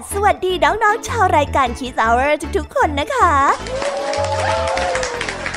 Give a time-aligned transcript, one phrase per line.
[0.00, 3.34] ดสวัสดีน้องๆชาวรายการ Kiss Hour ทุกๆคนนะคะ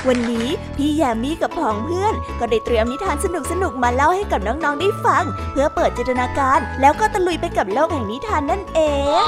[0.07, 8.79] วันนี้พี่แยมมี่กับผองเพื่อน ก็ได้เตรียมนิทานสนุกๆมาเล่าให้กับน้องๆได้ฟัง เพื่อเปิดจินตนาการ แล้วก็ตะลุยไปกับโลกแห่งนิทานนั่นเอ
[9.21, 9.23] ง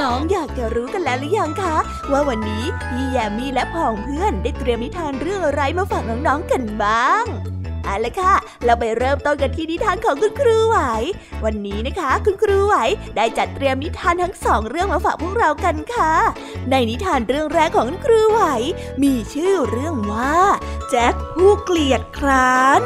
[0.00, 1.76] น้องๆอยากจะรู้กันแล้วหรือยังคะ
[2.12, 7.24] ว่าวันนี้พี่แยมมี่และผองเพื่อนได้เตรียมนิทานเรื่องอะไรมาฝากน้องๆกันบ้าง
[7.88, 8.34] เอาละค่ะ
[8.64, 10.78] เราไปเริ่มต้นกันที่นิทานของคุณครูไหว
[11.44, 12.74] วันนี้นะคะ คุณครูไหว
[13.16, 16.12] ได้จัดเตรียมนิทานทั้งสองเรื่องมาฝากพวกเรากันค่ะ
[16.70, 18.42] ในนิทานเรื่องแรกของคุณครูไหว
[19.02, 20.38] มีชื่อเรื่องว่า
[20.90, 22.82] แจ็คผู้เกลียดคร้าน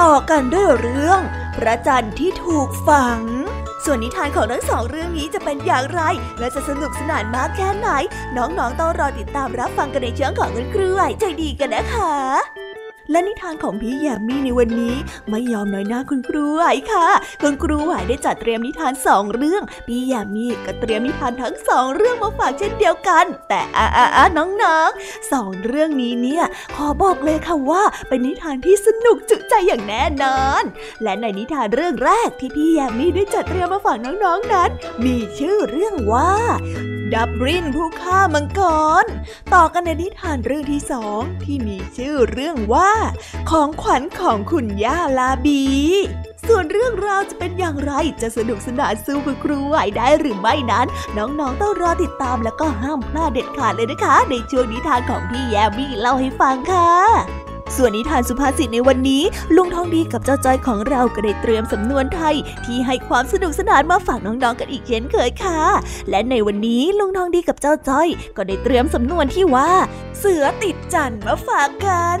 [0.00, 1.20] ต่อกันด้วยเรื่อง
[1.56, 3.20] พระจันทร์ที่ถูกฝัง
[3.84, 6.00] ส่วนนิทานของทั้งสองเรื่องนี้จะเป็นอย่างไร
[6.38, 7.88] และจะสนุกสนานมากแค่ไหน
[8.36, 12.73] น้องๆต้องรอติดตามรับฟังกันในช่วงของคุณครูไหวใจดีกันนะคะ
[13.10, 14.94] และนิทานของพี่แยมมี่ในวันนี้
[15.30, 17.06] ไม่ยอมน้อยหน้าคุณครูไหวค่ะ
[17.42, 24.24] คุณครูไหวได้จัดเตรียมนิทานสองเรื่อง พี่แยมมี่ก็เตรียมนิทานทั้งสองเรื่องมาฝากเช่นเดียวกัน แต่อาอาอา
[24.62, 26.44] น้องๆสองเรื่องนี้เนี่ย
[26.76, 30.62] ขอบอกเลยค่ะว่า เป็นนิทานที่สนุกจุใจอย่างแน่นอน
[31.02, 34.70] และในนิทานเรื่องแรกที่พี่แยมมี่ได้จัดเตรียมมาฝากน้องๆนั้น
[35.04, 36.32] มีชื่อเรื่องว่า
[37.12, 38.60] ดับรินผู้ฆ่ามังก
[39.02, 39.04] ร
[39.54, 42.92] ต่อกันในนิทานเรื่องที่สองที่มีชื่อเรื่องว่า
[43.50, 45.64] ของขวัญของคุณย่าลาบี
[46.48, 57.43] ส่วนเรื่องราวจะเป็นอย่างไรจะสนุกสนานสู้คุณครูไหวได้หรือไม่นั้น น้องๆต้องรอติดตามแล้วก็ห้ามพลาดเด็ดขาดเลยนะคะ ในช่วงนิทานของพี่แยมมี่เล่าให้ฟังค่ะ
[57.76, 59.22] ส่วนนิทานสุภาษิตในวันนี้
[59.56, 65.60] ลุงทองดีกับเจ้าจ้อยของเราก็ได้เตรียมสำนวนไทย ที่ให้ความสนุกสนานมาฝากน้องๆกันอีกเช่นเคยค่ะ
[66.10, 69.70] และในวันนี้ลุงทองดีกับเจ้าจ้อย ก็ได้เตรียมสำนวนที่ว่า
[70.18, 72.20] เสือติดจันมาฝากกัน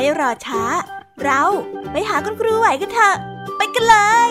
[0.00, 0.62] ไม่รอช้า
[1.24, 1.42] เรา
[1.92, 3.16] ไปหาคุณครูไหวกันเถอะ
[3.56, 3.96] ไปกันเล
[4.28, 4.30] ย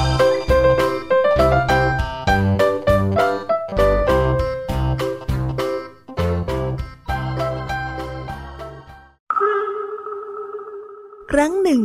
[11.35, 11.83] ครั้งหนึ่ง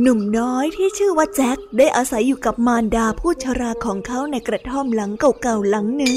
[0.00, 6.16] หนุ่มน้อยที่ชื่อว่าแจ็คได้อาศัยอยู่กับมารดาผู้ชราของเขาในกระท่อมหลังเก่าๆหลังหนึ่ง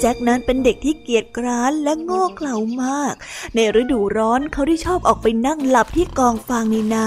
[0.00, 3.14] แจ็คนั้นเป็นเด็กที่เกียจคร้านและโง่เขลามาก
[3.54, 7.06] ในฤดูร้อนเขาได้ชอบออกไปนั่งหลับที่กองฟางในนา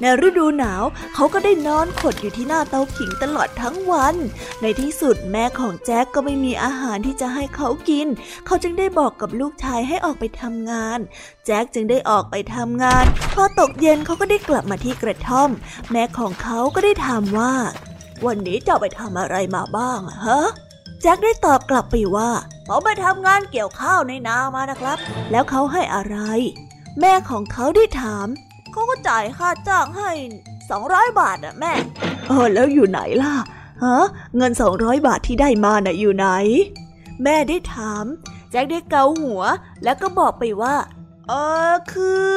[0.00, 0.82] ในฤดูหนาว
[1.14, 4.16] เขาก็ได้นอนขดอยู่ที่หน้าเตาผิงตลอดทั้งวัน
[4.62, 8.06] ในที่สุดแม่ของแจ็คก็ไม่มีอาหารที่จะให้เขากิน
[8.46, 10.98] เขาจึงได้บอกกับลูกชายให้ออกไปทำงาน
[11.46, 13.04] แจ็คจึงได้ออกไปทำงาน
[13.34, 15.50] พอตกเย็นเขาก็ได้กลับมาที่กระท่อม
[15.90, 17.52] แม่ของเขาก็ได้ถามว่า
[18.26, 20.40] วันนี้เจ้าไปทำอะไรมาบ้างฮะ
[21.00, 22.30] แจ็คได้ตอบกลับไปว่า
[22.66, 24.98] เขาไปทำงานเกี่ยวข้าวในนามานะครับ
[25.30, 26.16] แล้วเขาให้อะไร
[27.00, 28.26] แม่ของเขาได้ถาม
[28.72, 30.10] เขาก็จ่ายค่าจ้างให้
[30.70, 31.72] สองร้อยบาทอะแม่
[32.26, 33.34] เออแล้วอยู่ไหนล่ะ
[33.84, 34.04] ฮะ
[34.36, 36.28] เงินสองร้อยบาทที่ได้มาน่ะอยู่ไหน
[37.22, 38.04] แม่ได้ถาม
[38.50, 39.42] แจ็คได้เกาหัว
[39.84, 40.74] แล้วก็บอกไปว่า
[41.28, 41.32] เอ
[41.70, 42.30] อคือ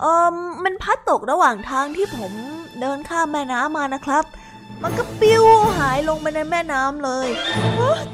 [0.00, 0.28] เออ
[0.64, 2.32] มันพัดตกระหว่างทางที่ผม
[2.80, 4.24] เดินข้ามแม่น้ำมานะครับ
[4.82, 5.44] มันก็ปิ้ว
[5.78, 7.28] หายลงไปในแม่น้ำเลย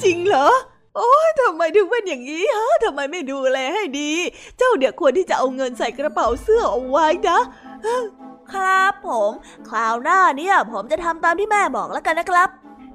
[0.02, 0.48] จริงเหรอ
[0.96, 4.12] โอ้ยทำไมถึงเป็นอย่างนี้ฮะทำไมไม่ดูแลให้ดี
[4.58, 7.40] เจ้าเดี๋ยวควรที่จะเอาเงินใส่กระเป๋าเสื้อเอาไว้นะ
[8.52, 9.32] ครับผม
[9.68, 12.48] คราวหน้าเนี่ย ผมจะทำตามที่แม่บอกแล้วกันนะครับ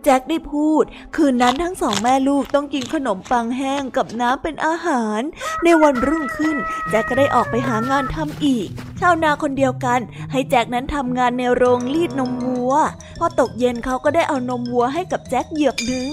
[0.04, 0.84] แจ็คได้พูด
[1.16, 5.22] คืนนั้นทั้งสองแม่ลูกต้องกินขนมปังแห้งกับน้ำเป็นอาหาร
[5.64, 6.58] ในวันรุ่งขึ้น
[6.90, 8.68] แจ็คก็ได้ออกไปหางานทำอีก
[9.00, 10.00] ชาวนาคนเดียวกัน
[10.32, 12.74] ให้แจ็คนั้นทำงานในโรงรีดนมวัว
[13.20, 16.10] พอตกเย็นเขาก็ได้เอานมวัวให้กับแจ็คเหยือกหนึ่ง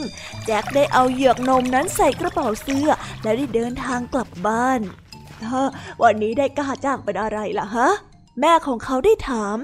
[0.46, 2.88] แจ็คได้เอาเหยือกนมนั้นใส่กระเป๋าเสื้อ
[3.22, 4.80] แล้วได้เดินทางกลับบ้าน
[6.02, 7.88] วันนี้ได้กล้าจ้างเป็นอะไรล่ะฮะ
[8.40, 9.56] แม่ของเขาได้ถาม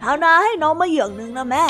[0.00, 1.64] ชาวนาให้นมมาเหยือกหนึ่งนะแม่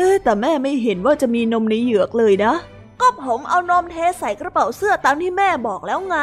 [0.00, 2.54] เอ๊แต่แม่ไม่เห็นว่าจะมีนมในเหยือกเลยนะ
[3.00, 6.16] ก็ผมเอานมเทใส่กระเป๋าเสื้อตามที่แม่บอกแล้วไง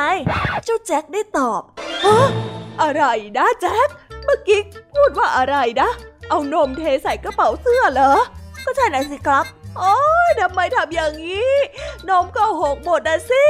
[0.65, 1.62] เจ้าแจ็คได้ตอบ
[2.06, 2.18] ฮะ
[2.81, 3.03] อะไร
[3.38, 3.89] นะแจ็ค
[4.24, 4.62] เมื่อกี้
[4.94, 5.89] พูดว่าอะไรนะ
[6.29, 8.13] เอานมเทใส่กระเป๋าเสื้อเหรอ
[8.65, 9.45] ก็ใช่นะสิครับ
[9.77, 9.97] โอ้
[10.27, 11.53] ยทำไมทำอย่างนี้
[12.09, 13.45] นมก็หกหมดนะสิ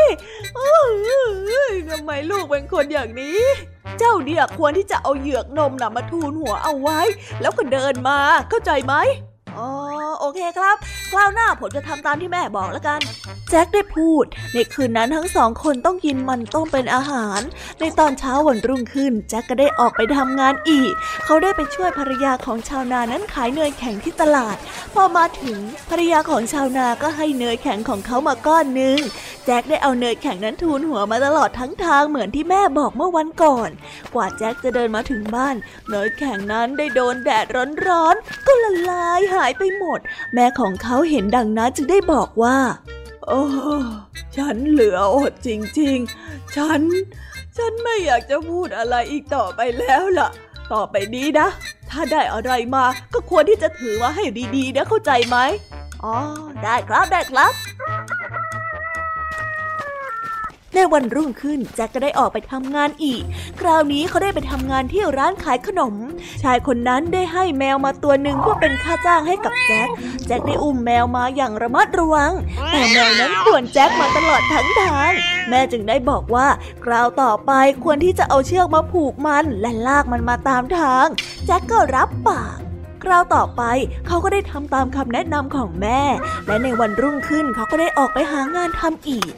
[1.89, 3.41] ทำไมลูกเป็นคนอย่างนี้
[3.99, 6.99] เจ้าเดียควรที่จะเอาเหยือกนมน่ะมาทูลหัวเอาไว้
[7.41, 8.17] แล้วก็เดินมา
[8.49, 8.95] เข้าใจไหม
[9.57, 9.69] อ๋อ
[10.19, 10.75] โอเคครับ
[11.11, 13.01] คราวหน้าผมจะทำตามที่แม่บอกแล้วกัน
[13.49, 17.39] แจ็คได้พูด ในคืนนั้นทั้งสองคนต้องกินมันต้มเป็นอาหาร
[17.79, 20.91] ในตอนเช้าวันรุ่งขึ้น แจ็คก็ได้ออกไปทำงานอีก
[21.25, 24.57] เขาได้ไปช่วยภรรยาของชาวนานั้นขายเนยแข็งที่ตลาด
[24.93, 25.57] พอมาถึง
[25.89, 28.99] ภรรยาของชาวนาก็ให้เนยแข็งของเขามาก้อนหนึ่ง
[29.45, 33.69] แจ็คได้เอาเนยแข็งนั้นทูลหัวมาตลอดทั้งทางเหมือนที่แม่บอกเมื่อวันก่อน
[34.13, 35.55] กว่าแจ็คจะเดินมาถึงบ้าน
[35.89, 37.45] เนยแข็งนั้นได้โดนแดด
[37.87, 39.99] ร้อนๆก็ละลายหายไปหมด
[40.33, 42.57] แม่ของเขาเห็นดังนั้นจึงได้บอกว่า
[43.27, 43.43] โอ้
[44.35, 45.49] ฉันเหลืออดจ
[45.79, 46.81] ริงๆ ฉัน
[47.57, 50.29] ฉันไม่อยากจะพูดอะไรอีกต่อไปแล้วล่ะ
[50.73, 51.47] ต่อไปนี้นะ
[51.89, 55.37] ถ้าได้อะไรมาก็ควรที่จะถือว่าให้ดีๆนะเข้าใจไหม
[56.03, 56.15] อ๋อ
[56.63, 57.53] ได้ครับได้ครับ
[60.77, 63.21] ในวันรุ่งขึ้นแจ็คก็ได้ออกไปทำงานอีก
[63.59, 65.93] คราวนี้เขาได้ไปทำงานที่ร้านขายขนม
[66.43, 69.87] ชายคนนั้นได้ให้แมวมาตัวหนึ่งเพื่อเป็นค่าจ้างให้กับแจ็ค
[70.27, 72.31] แจ็คได้อุ้มแมวมาอย่างระมัดระวัง
[72.71, 75.11] แต่แมวนั้นข่วนแจ็คมาตลอดทั้งทาง
[75.49, 76.47] แม่จึงได้บอกว่า
[76.83, 77.51] คราวต่อไป
[77.83, 81.05] ควรที่จะเอาเชือกมาผูกมันและลากมันมาตามทาง
[81.45, 82.57] แจ็คก็รับปาก
[83.03, 83.63] คราวต่อไป
[84.07, 86.01] เขาก็ได้ทำตามคำแนะนำของแม่
[86.47, 89.33] และในวันรุ่งขึ้นเขาก็ได้ออกไปหางานทำอีก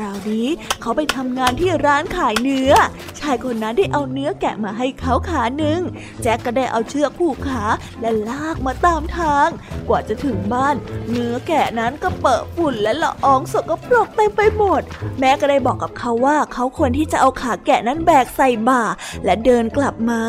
[0.00, 0.46] ราวนี้
[0.80, 2.72] เขาไปทำงานที่ร้านขายเนื้อ
[3.20, 5.80] ชายคนนั้นได้เอาเนื้อแกะมาให้เขาขาหนึ่ง
[6.22, 7.64] แจ็คก็ได้เอาเชือกผูกขา
[8.00, 9.48] และลากมาตามทาง
[9.88, 10.76] กว่าจะถึงบ้าน
[11.10, 14.82] เนื้อแกะนั้นก็เปิดฝุ่นและละอองสกปรกเต็มไปหมด
[15.18, 18.82] แม่ก็ได้บอกกับเขาว่าเขาควรที่จะเอาขาแกะนั้นแบกใส่บ่า
[19.24, 20.22] และเดินกลับมา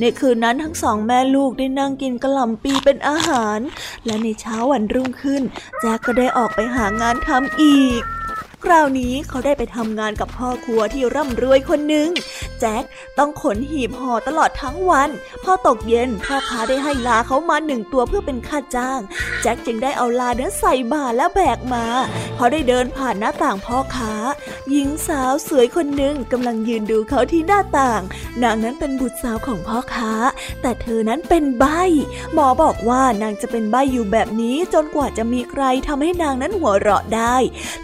[0.00, 3.58] ในคืนนั้นทั้งสองแม่ลูกได้นั่งกินกระหล่ำปีเป็นอาหาร
[4.04, 5.42] และในเช้าวันรุ่งขึ้น
[5.80, 8.02] แจ็คก็ได้ออกไปหางานทำอีก
[8.64, 12.08] คราวนี้เขาได้ไปทำงานกับพ่อครัวที่ร่ำรวยคนหนึ่ง
[12.60, 12.84] แจ็ค
[13.18, 15.10] ต้องขนหีบห่อตลอดทั้งวัน
[15.44, 19.00] พอตกเย็นพ่อค้าได้ให้ลาเขามาหนึ่งตัวเพื่อเป็นค่าจ้าง
[19.42, 21.86] แจ็คจึงได้เอาลาเนื้อใส่บาและแบกมา
[22.36, 24.12] เขาได้เดินผ่านหน้าต่างพ่อค้า
[24.70, 28.02] หญิงสาวสวยคนหนึ่งกำลังยืนดูเขาที่หน้าต่าง
[28.42, 30.12] นางนั้นเป็นบุตรสาวของพ่อค้า
[30.62, 31.64] แต่เธอนั้นเป็นใบ
[32.34, 37.36] หมอบอกว่านางจะเป็นใบอยู่แบบนี้จนกว่าจะมีใครทำให้นางนั้นหัวเราะได้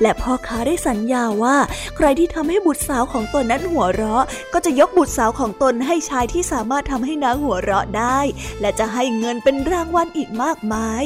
[0.02, 1.56] และพ่อค้าได้สัญญาว่า
[1.96, 8.18] ใครที่ทำให้บุตรสาวของตนนั้นหัวเราะ ก็จะยกบุตรสาวของตนให้ชายที่สามารถทำให้นางหัวเราะได้
[8.60, 11.04] และจะให้เงินเป็นรางวัลอีกมากมาย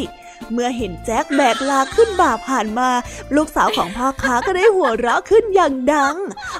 [0.52, 2.90] เมื่อเห็นแจ็คแบกลาขึ้นบ่าผ่านมา
[3.36, 6.16] ลูกสาวของพ่อค้าก็ได้หัวเราะขึ้นอย่างดัง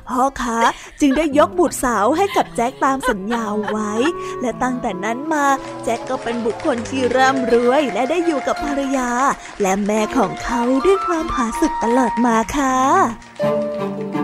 [0.09, 0.59] พ่อค้า
[1.00, 3.93] จึงได้ยกบุตรสาวให้กับแจ็คตามสัญญาไว้
[4.41, 5.47] และตั้งแต่นั้นมา
[5.85, 9.11] แจ็คก็เป็นบุคคลที่ร่ำรวยและได้อยู่กับภรรยา
[9.62, 14.24] และแม่ของเขาด้วยความผาสุกตลอดมาค่ะ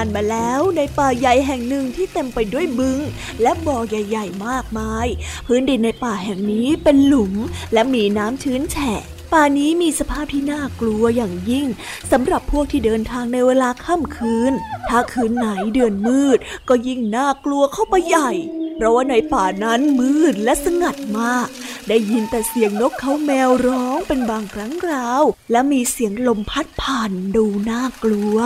[0.00, 2.98] านมาแล้วในป่าใหญ่แห่งหนึ่งที่เต็มไปด้วยบึง
[3.42, 5.06] และบ่อใหญ่ๆ มากมาย
[5.46, 7.34] พื้นดินในป่าแห่งนี้เป็นหลุม
[7.72, 9.02] และมีน้ำชื้นแฉะ
[9.32, 11.66] ป่านี้มีสภาพที่น่ากลัวอย่างยิ่ง
[12.10, 14.52] สำหรับพวกที่เดินทางในเวลาค่ำคืน
[14.88, 16.38] ถ้าคืนไหนเดือนมืด
[16.68, 18.30] ก็ยิ่งน่ากลัวเข้าไปใหญ่
[18.80, 21.48] เพราะว่าในป่านั้นมืดและสงัดมาก
[21.88, 28.36] ได้ยินแต่เสียงนกเขาแมวร้องเป็นบางครั้งคราว และมีเสียงลมพัดผ่านดูน่ากลัว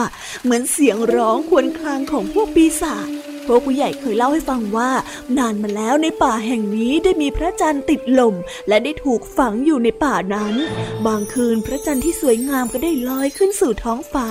[0.42, 3.08] เหมือนเสียงร้องควนคลางของพวกปีศาจ
[3.46, 4.90] พวกผู้ใหญ่เคยเล่าให้ฟังว่า
[5.38, 8.34] นานมาแล้วในป่าแห่งนี้ได้มีพระจันทร์ติดลม
[8.68, 10.54] และได้ถูกฝังอยู่ในป่านั้น
[11.06, 14.28] บางคืนพระจันทร์ที่สวยงามก็ได้ลอยขึ้นสู่ท้องฟ้า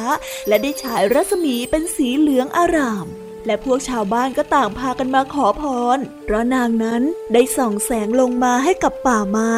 [0.48, 3.08] และได้ฉายรัศมีเป็นสีเหลืองอาราม
[3.46, 5.64] และพวกชาวบ้านก็ต่างพากันมาขอพ
[5.96, 7.02] ร เพราะนางนั้น
[7.34, 9.56] ได้ส่องแสงลงมาให้กับป่าไม้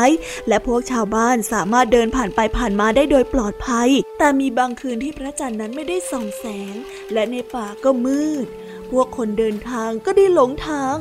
[0.47, 3.89] และพวกชาวบ้านสามารถเดินผ่านไปผ่านมาได้โดยปลอดภัย
[4.19, 6.73] แต่มีบางคืนที่พระจันทร์นั้นไม่ได้ส่องแสง
[7.13, 8.47] และในป่าก็มืด
[8.91, 10.95] พวกคนเดินทางก็ได้หลงทาง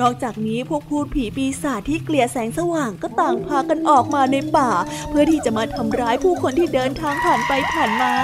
[0.00, 4.70] นอกจากนี้พวกพูดผีปีศาจที่เกลียดแสงสว่างก็ต่างพากันออกมาในป่า
[5.08, 8.14] เพื่อที่จะมาทำร้ายผู้คนที่เดินทางผ่านไปผ่านมา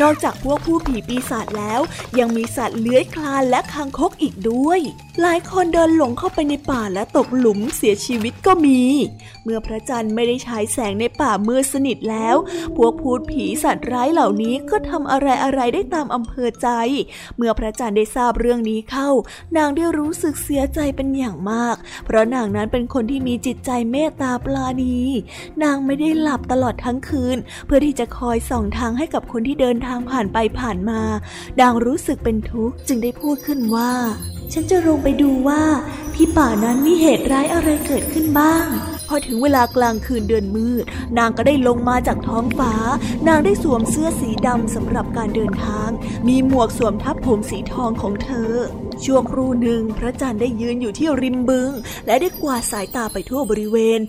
[0.00, 1.80] นอกจากพวกพูดผีปีศาจแล้ว
[2.18, 4.80] ยังมีสัตว์เลื้อยคลานและคางคกอีกด้วย
[5.22, 8.80] หลายคนเดินหลงเข้าไปในป่าและตกหลุมเสียชีวิตก็มี
[9.44, 12.36] เมื่อพระจันทร์ไม่ได้ฉายแสงในป่ามืดสนิทแล้ว
[12.76, 16.68] พวกพูดผีสัตว์ร้ายเหล่านี้ก็ทำอะไรอะไรได้ตามอำเภอใจ
[17.36, 19.08] เมื่อพระจันทร์ได้ทราบเรื่องนี้เข้า
[19.56, 24.98] นางได้รู้สึกเสียใจเป็นอย่างมาก เพราะนางนั้นเป็นคนที่มีจิตใจเมตตาปลาณี
[25.62, 27.36] นางไม่ได้หลับตลอดทั้งคืน
[27.66, 31.00] เพื่อที่จะคอยส่องทางให้กับคนที่เดินทางผ่านไปผ่านมา
[31.60, 33.92] นางรู้สึกเป็นทุกข์จึงได้พูดขึ้นว่า
[34.52, 35.62] ฉันจะลงไปดูว่า
[36.14, 38.66] ที่ป่านั้นมีเหตุร้ายอะไรเกิดขึ้นบ้าง
[39.08, 40.84] พอถึงเวลากลางคืนเดือนมืด
[41.18, 42.72] นางก็ได้ลงมาจากท้องฟ้า
[43.28, 45.88] นางได้สวมเสื้อสีดำสำหรับการเดินทาง
[46.28, 48.52] มีหมวกสวมทับผมสีทองของเธอ
[49.04, 51.70] ช่วงครู่หนึ่งพระจันทร์ได้ยืนอยู่ที่ริมบึง
[52.06, 54.00] และได้กวาดสายตาไปทั่วบริเวณ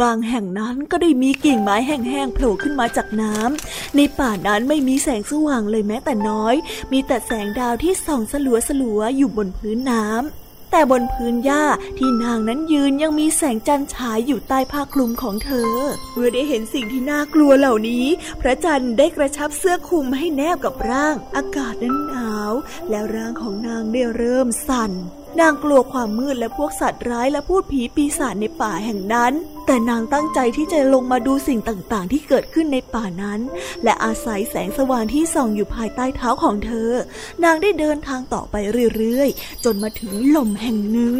[0.00, 6.54] บางแห่งนั้นก็ได้มีกิ่งไม้แห้งๆโผล่ขึ้นมาจากน้ำ ในป่านั้นไม่มีแสงสว่างเลยแม้แต่น้อย
[6.92, 11.64] มีแต่แสงดาวที่ส่องสลัวสลัวอยู่บนพื้นน้ำแต่บนพื้นหญ้า
[11.98, 15.72] ที่นางนั้นยืนยังมีแสงจันทร์ฉายอยู่ใต้ผ้าคลุมของเธอ
[16.12, 18.06] เมื่อได้เห็นสิ่งที่น่ากลัวเหล่านี้
[18.40, 22.52] พระจันทร์ได้กระชับเสื้อคลุมให้แนบกับร่าง อากาศนั้นหนาว
[22.90, 24.92] แล้วร่างของนางได้เริ่มสั่น
[25.40, 29.32] นางกลัวความมืดและพวกสัตว์ร้ายและพูดผีปีศาจในป่าแห่งนั้น
[29.72, 33.40] แต่นางตั้งใจที่จะลงมาดูสิ่งต่างๆ ที่เกิดขึ้นในป่านั้น
[33.84, 36.90] และอาศัยแสงสว่างที่ส่องอยู่ภายใต้เท้าของเธอ
[37.44, 38.54] นางได้เดินทางต่อไป
[38.96, 41.14] เรื่อยๆ จนมาถึงหล่มแห่งหนึ่ง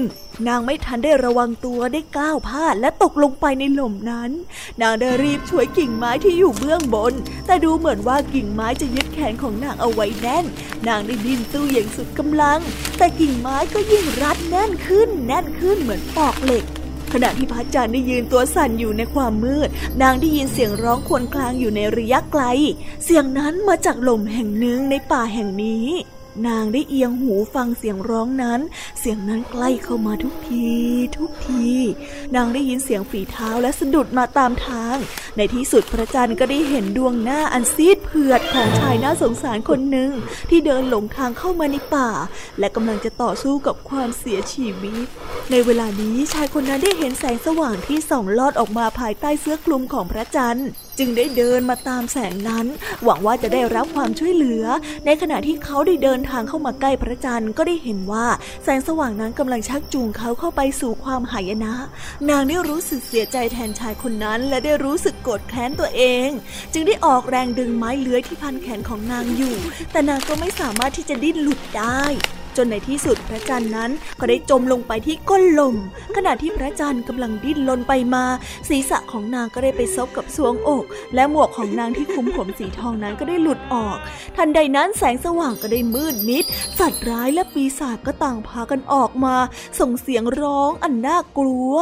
[0.48, 4.30] นางไม่ทันได้ระวังตัวได้ก้าวพลาดและตกลงไปในหล่มนั้น
[4.82, 7.14] นางได้รีบช่วยกิ่งไม้ที่อยู่เบื้องบน
[7.46, 10.44] แต่ดูเหมือนว่ากิ่งไม้จะยึดแขนของนางเอาไว้แน่น
[10.88, 12.60] นางได้ดิ้นตู้อย่างสุดกำลัง
[12.98, 16.66] แต่กิ่งไม้ก็ยิ่งรัดแน่นขึ้น แน่นขึ้นเหมือนปอกเหล็ก
[17.12, 19.68] ขณะที่พระจันทร์ได้ยืนตัวสั่นอยู่ในความมืด
[20.02, 22.42] นางได้ยินเสียงร้องควนคลางอยู่ในระยะไกล
[23.04, 25.86] เสียงนั้นมาจากลมแห่งหนึ่งในป่าแห่งนี้
[26.48, 28.60] นางได้เอียงหูฟังเสียงร้องนั้น
[28.98, 30.70] เสียงนั้นใกล้เข้ามาทุกที
[31.18, 31.68] ทุกที
[32.36, 34.96] นางได้ยินเสียงฝีเท้าและสะดุดมาตามทาง
[35.36, 40.10] ในที่สุดพระจันทร์ก็ได้เห็นดวงหน้าอันซีดเผือดของชายน่าสงสารคนหนึ่ง
[40.50, 42.10] ที่เดินหลงทางเข้ามาในป่า
[42.58, 45.06] และกำลังจะต่อสู้กับความเสียชีวิต
[45.50, 50.68] ในเวลานี้ชายคนนั้นได้เห็นแสงสว่างที่ส่องลอดออกมาภายใต้เสื้อคลุมของพระจันทร์
[51.00, 52.66] จึงได้เดินมาตามแสงนั้น
[53.04, 54.64] หวังว่าจะได้รับความช่วยเหลือ
[55.06, 58.26] ในขณะที่เขาได้เดินทางเข้ามาใกล้พระจันทร์ก็ได้เห็นว่า
[58.64, 61.74] แสงสว่างนั้นกำลังชักจูงเขาเข้าไปสู่ความหายนะ
[62.30, 66.28] นางได้รู้สึกเสียใจแทนชายคนนั้น และได้รู้สึกโกรธแค้นตัวเอง
[66.72, 69.56] จึงได้ออกแรงดึงไม้เลื้อยที่พันแขนของนางอยู่
[69.92, 72.02] แต่นางก็ไม่สามารถที่จะดิ้นหลุดได้
[72.56, 73.90] จนในที่สุดพระจันทร์นั้น
[74.20, 75.76] ก็ได้จมลงไปที่ก้นลม
[76.16, 78.24] ขณะที่พระจันทร์กำลังดิ้นลนไปมา
[78.68, 83.96] ศีรษะของนางก็ได้ไปซบกับสวงอก และหมวกของนางที่คลุมผมสีทองนั้นก็ได้หลุดออก
[84.36, 86.44] ทันใดนั้นแสงสว่างก็ได้มืดมิด
[86.78, 89.36] สัตว์ร้ายและปีศาจก็ต่างพากันออกมา
[89.80, 91.76] ส่งเสียงร้องอันน่ากลัว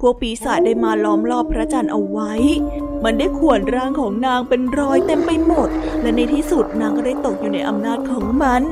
[0.00, 2.32] พวกปีศาจได้มาล้อมรอบพระจันทร์เอาไว้
[3.04, 5.68] มันได้ข่วนร่างของนางเป็นรอยเต็มไปหมด
[6.02, 8.62] และในที่สุดนางก็ได้ตกอยู่ในอำนาจของมัน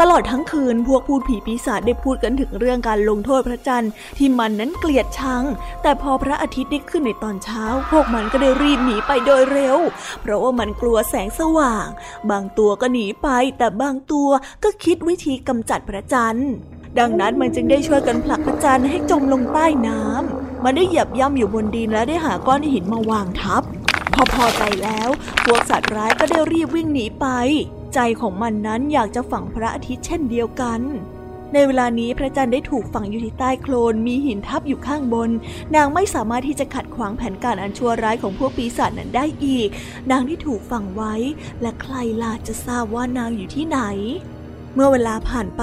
[0.00, 5.44] ตลอดทั้งคืนพวกพูดผีปีศาจได้พูดกันถึงเรื่องการลงโทษพระจันทร์ที่มันนั้นเกลียดชัง
[5.82, 9.78] แต่พอพระอาทิตย์ได้ขึ้นในตอนเช้า พวกมันก็ได้รีบหนีไปโดยเร็ว
[10.20, 11.86] เพราะว่ามันกลัวแสงสว่าง
[12.30, 14.28] บางตัวก็หนีไป แต่บางตัว
[14.64, 16.50] ก็คิดวิธีกำจัดพระจันทร์
[16.98, 23.62] ดังนั้นมันจึงได้ช่วยกันผลักพระจันทร์ให้จมลงใต้น้ำมันได้เหยียบย่ำอยู่บนดินและได้หาก้อนหินมาวางทับ
[24.14, 25.08] พอพอใจแล้ว
[25.44, 27.26] พวกสัตว์ร้ายก็ได้รีบวิ่งหนีไป
[27.94, 30.80] ใจของมันนั้นอยากจะฝังพระอาทิตย์เช่นเดียวกัน
[31.52, 35.30] ในเวลานี้พระจันทร์ได้ถูกฝังอยู่ที่ใต้โคลนมีหินทับอยู่ข้างบน
[35.74, 39.68] นางไม่สามารถที่จะขัดขวางแผนการอันชั่วร้ายของพวกปีศาจนั้นได้อีก
[40.10, 41.14] นางที่ถูกฝังไว้
[41.62, 43.80] และใครล่ะจะทราบว่านางอยู่ที่ไหน
[44.74, 45.62] เมื่อเวลาผ่านไป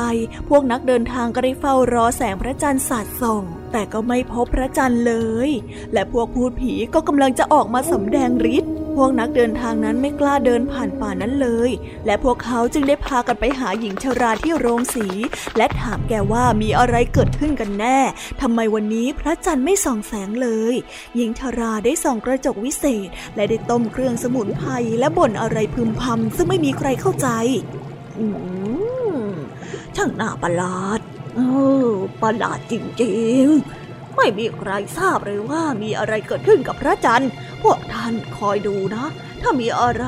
[0.49, 5.13] พวกนักเดินทางก็ได้เฝ้ารอแสงพระจันทร์สาดส่อง แต่ก็ไม่พบพระจันทร์เล
[5.47, 5.49] ย
[5.93, 11.69] และพวกพูดผีก็กำลังจะออกมาสำแดงฤทธิ์พวกนักเดินทางนั้นไม่กล้าเดินผ่านป่านั้นเลย
[12.05, 15.07] และพวกเขาจึงได้พากันไปหาหญิงชราที่โรงสี
[15.57, 17.99] และถามแกว่ามีอะไรเกิดขึ้นกันแน่
[18.41, 20.75] ทำไมวันนี้พระจันทร์ไม่ส่องแสงเลย
[21.15, 27.27] หญิงชราได้ส่องกระจกวิเศษ และได้ต้มเครื่องสมุนไพรและบ่นอะไรพึมพำซึ่งไม่มีใครเข้าใจ
[28.19, 28.25] อื
[28.97, 28.98] ม
[30.01, 30.99] ช่างน่าประหลาด
[31.35, 31.39] เอ
[31.89, 37.31] อ ประหลาดจริงๆ ไม่มีใครทราบเลยว่ามีอะไรเกิดขึ้นกับพระจันทร์
[37.63, 39.05] พวกท่านคอยดูนะ
[39.41, 40.05] ถ้ามีอะไร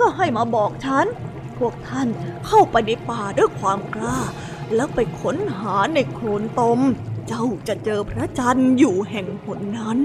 [0.00, 1.06] ก็ให้มาบอกฉัน
[1.58, 2.08] พวกท่าน
[2.46, 4.18] เข้าไปในป่าด้วยความกล้า
[4.74, 6.80] แล้วไปค้นหาในโคลนตม
[7.32, 10.00] เจ้าจะเจอพระจันทร์อยู่แห่งหนนั้น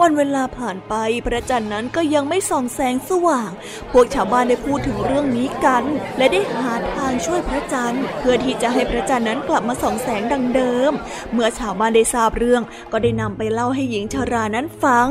[0.00, 0.94] วันเวลาผ่านไป
[1.26, 3.50] พระจันทร์นั้นก็ยังไม่ส่องแสงสว่าง
[3.92, 5.84] พวกชาวบ้านได้พูดถึงเรื่องนี้กัน
[6.18, 10.92] และได้หาทางช่วยพระจันทร์ เพื่อที่จะให้พระจันทร์นั้นกลับมาส่องแสงดังเดิม
[11.32, 15.08] เมื่อชาวบ้านได้ทราบเรื่อง ก็ได้นำไปเล่าให้หญิงชารานั้นฟัง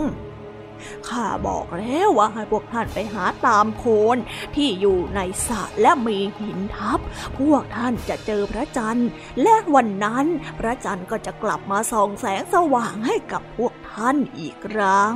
[1.10, 4.18] ข้าบอกแล้วว่าให้พวกท่านไปหาตามโคน
[4.56, 7.00] ที่อยู่ในสระและมีหินทับ
[7.40, 9.10] พวกท่านจะเจอพระจันทร์
[9.42, 10.26] และวันนั้น
[10.60, 15.14] พระจันทร์ก็จะกลับมาส่องแสงสว่างให้กับพวกท่านอีกครั้ง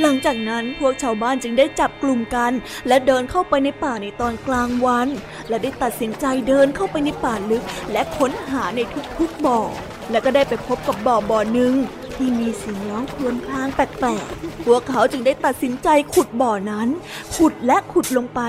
[0.00, 2.52] หลังจากนั้นพวกชาวบ้านจึงได้จับกลุ่มกัน
[2.88, 5.08] และเดินเข้าไปในป่าในตอนกลางวัน
[5.48, 8.80] และได้ตัดสินใจเดินเข้าไปในป่าลึก และค้นหาใน
[9.18, 9.60] ทุกๆบ่อ
[10.10, 11.74] และก็ได้ไปพบกับบ่อบ่อหนึ่ง
[12.16, 16.88] ที่มีเสียงร้องครวญครางแปลกๆ พวกเขาจึงได้ตัดสินใจขุดบ่อนั้น
[17.36, 18.40] ขุดและขุดลงไป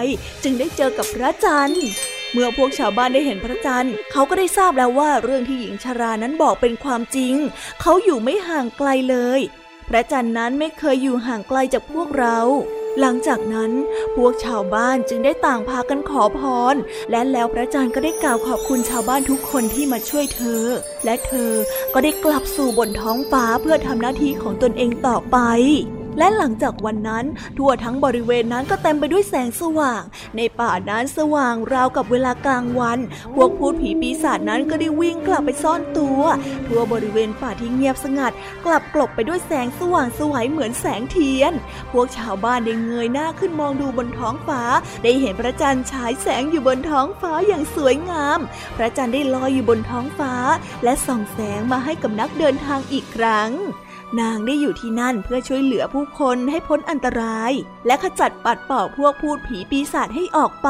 [0.43, 1.85] จึงได้เจอกับพระจันทร์
[2.33, 7.35] เมื่อพวกชาวบ้านได้เห็นพระจันทร์ เขาก็ได้ทราบแล้วว่าเรื่องที่หญิงชารานั้นบอกเป็นความจริง
[7.81, 9.41] เขาอยู่ไม่ห่างไกลเลย
[9.89, 12.37] พระจันทร์นั้นไม่เคยอยู่ห่างไกลจากพวกเรา
[12.99, 13.71] หลังจากนั้น
[14.15, 16.39] พวกชาวบ้านจึงได้ต่างพากันขอพ
[16.73, 16.75] ร
[17.11, 20.63] และแล้วพระจันทร์ก็ได้กล่าวขอบคุณชาวบ้านทุกคนที่มาช่วยเธอ
[21.05, 21.51] และเธอ
[21.93, 25.37] ก็ได้กลับสู่บนท้องฟ้าเพื่อทำหน้าที่ของตนเองต่อไป
[26.17, 27.25] และหลังจากวันนั้น
[27.57, 30.03] ทั่วทั้งบริเวณนั้นก็เต็มไปด้วยแสงสว่าง
[30.37, 32.99] ในป่านั้นสว่างราวกับเวลากลางวัน
[33.35, 36.21] พวกพูดผีปีศาจนั้นก็ได้วิ่งกลับไปซ่อนตัว
[36.67, 38.33] ทั่วบริเวณป่าที่เงียบสงัด
[38.65, 41.53] กลับกลบไปด้วยแสงสว่างสวยเหมือนแสงเทียน
[41.91, 44.61] พวกชาวบ้านได้เงยหน้าขึ้นมองดูบนท้องฟ้า
[45.03, 48.39] ได้เห็นพระจันทร์ฉายแสงอยู่บนท้องฟ้าอย่างสวยงาม
[48.77, 50.33] พระจันทร์ได้ลอยอยู่บนท้องฟ้า
[50.83, 53.51] และส่องแสงมาให้กับนักเดินทางอีกครั้ง
[54.19, 57.51] นางได้อยู่ที่นั่นเพื่อช่วยเหลือผู้คนให้พ้นอันตราย
[57.85, 60.69] และขจัดปัดเป่าพวกพูดผีปีศาจให้ออกไป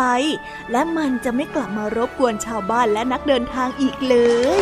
[0.72, 4.16] และมันจะไม่กลับมารบกวนชาวบ้านและนักเดินทางอีกเล
[4.60, 4.62] ย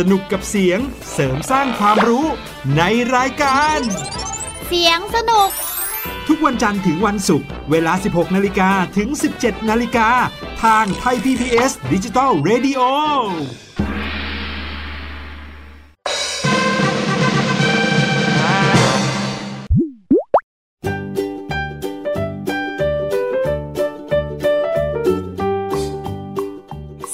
[0.00, 0.80] สนุกกับเสียง
[1.12, 2.26] เสริมสร้างความรู้
[2.76, 2.82] ใน
[3.16, 3.78] รายการ
[4.66, 5.50] เสียงสนุก
[6.28, 9.08] ทุกวันจันทร์ถึงวันศุกร์เวลา 16 นาฬิกาถึง
[9.38, 10.08] 17 นาฬิกา
[10.62, 12.80] ทางไทย PPS ดิจิตอล Radio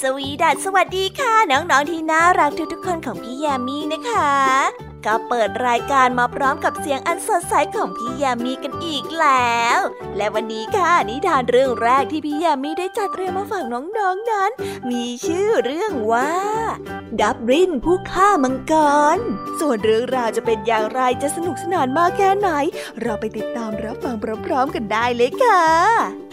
[0.01, 4.31] สวีดัสวัสดีค่ะ น้องๆที่น่ารักทุกๆคนของพี่แยามีนะคะ
[5.05, 9.79] ก็เปิดรายการมาพร้อมกับเสียงอันสดใสของพี่ยามีกันอีกแล้ว
[10.17, 14.51] และวันนี้ค่ะนิทานเรื่องแรกที่พี่ยามีได้จัดเตรียมมาฝากน้องๆนนั้น
[14.89, 16.33] มีชื่อเรื่องว่า
[17.21, 18.73] ดับรินผู้ฆ่ามังก
[19.15, 19.19] ร
[19.59, 22.49] ส่วนเรื่องราวจะเป็นอย่างไรจะสนุกสนานมากแค่ไหน
[23.01, 26.26] เราไปติดตามรับฟังพร้อมๆกันได้เลยค่ะ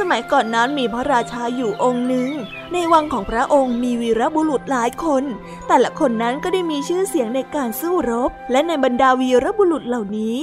[0.00, 2.30] สมัยก่อนนั้นมีพระราชาอยู่องค์หนึ่ง
[2.72, 5.24] ในวังของพระองค์มีวีรบุรุษหลายคน
[5.68, 10.36] แต่ละคนนั้นก็ได้มีชื่อเสียงในการสู้รบ และในบรรดาวีรบุรุษเหล่านี้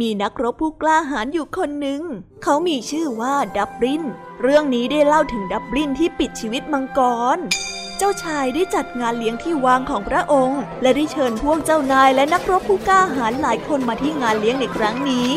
[0.00, 2.02] มีนักรบผู้กล้าหาญอยู่คนหนึ่ง
[2.42, 4.02] เขามีชื่อว่าดับริน
[4.42, 7.00] เรื่องนี้ได้เล่าถึงดับรินที่ปิดชีวิตมังก
[7.36, 7.38] ร
[8.02, 15.30] จ้าชายได้จัดงานเลี้ยงที่วังของพระองค์ และได้เชิญพวกเจ้านายและนักรบผู้กล้าหาญหลายคนมาที่งานเลี้ยงในครั้งนี้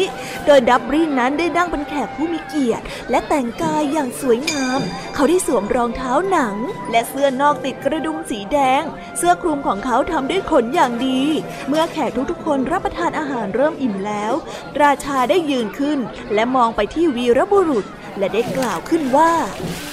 [0.46, 4.80] โดยดับบินนั้นได้ดั้งเป็นแขกผู้มีเกียรติ และแต่งกายอย่างสวยงาม
[5.16, 6.56] เขาได้สวมรองเท้าหนัง
[6.92, 8.84] และเสื้อนอกติดกระดุมสีแดง
[9.18, 11.22] เสื้อคลุมของเขาทำด้วยขนอย่างดี
[11.68, 14.34] เมื่อแขกทุกๆคนรับประทานอาหารเริ่มอิ่มแล้ว
[14.82, 16.00] ราชาได้ยืนขึ้น
[16.34, 17.86] และมองไปที่วีรบุรุษ
[18.18, 19.32] และได้กล่าวขึ้นว่า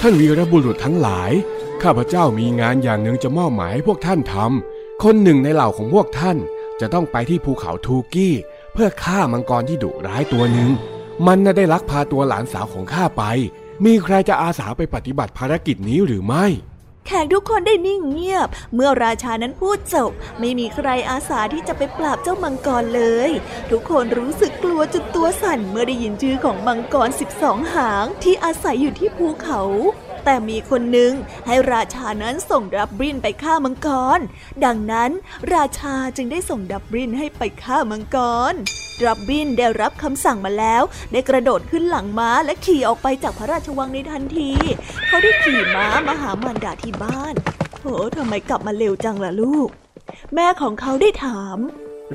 [0.01, 1.33] ท่านวีรบุรุษทั้งหลาย
[1.83, 6.37] ข้าพเจ้ามีงานอย่างหนึ่งจะมอบหมายให้พวกท่านทำ คนหนึ่งในเหล่าของพวกท่าน
[6.81, 8.35] จะต้องไปที่ภูเขาทูกี้
[8.73, 10.71] เพื่อฆ่ามังกรที่ดุร้ายตัวหนึ่ง
[11.27, 13.23] มันน่าได้ลักพาตัวหลานสาวของข้าไป
[13.85, 16.47] มีใครจะอาสาไปปฏิบัติภารกิจนี้หรือไม่
[17.07, 23.31] แขกทุกคนได้นิ่งเงียบ เมื่อราชานั้นพูดจบ ไม่มีใครอาสาที่จะไปปราบเจ้ามังกรเลย
[23.71, 29.63] ทุกคนรู้สึกกลัวจนตัวสั่นเมื่อได้ยินชื่อของมังกรสิบสองหางที่อาศัยอยู่ที่ภูเขา
[30.25, 31.13] แต่มีคนหนึ่ง
[31.47, 34.21] ให้ราชานั้นส่งดับบินไปฆ่ามังกร
[34.65, 35.11] ดังนั้น
[35.55, 38.19] ราชาจึงได้ส่งดับบินให้ไปฆ่ามังก
[38.53, 38.55] ร
[39.03, 40.83] ดับบินได้รับคำสั่งมาแล้ว
[41.13, 44.51] ได้กระโดดขึ้นหลังม้าและขี่ออกไปจากพระราชวังในทันที
[45.07, 47.35] เขาได้ขี่ม้ามาหามารดาที่บ้าน
[47.81, 49.69] โหทำไมกลับมาเร็วจังล่ะลูก
[50.35, 51.59] แม่ของเขาได้ถาม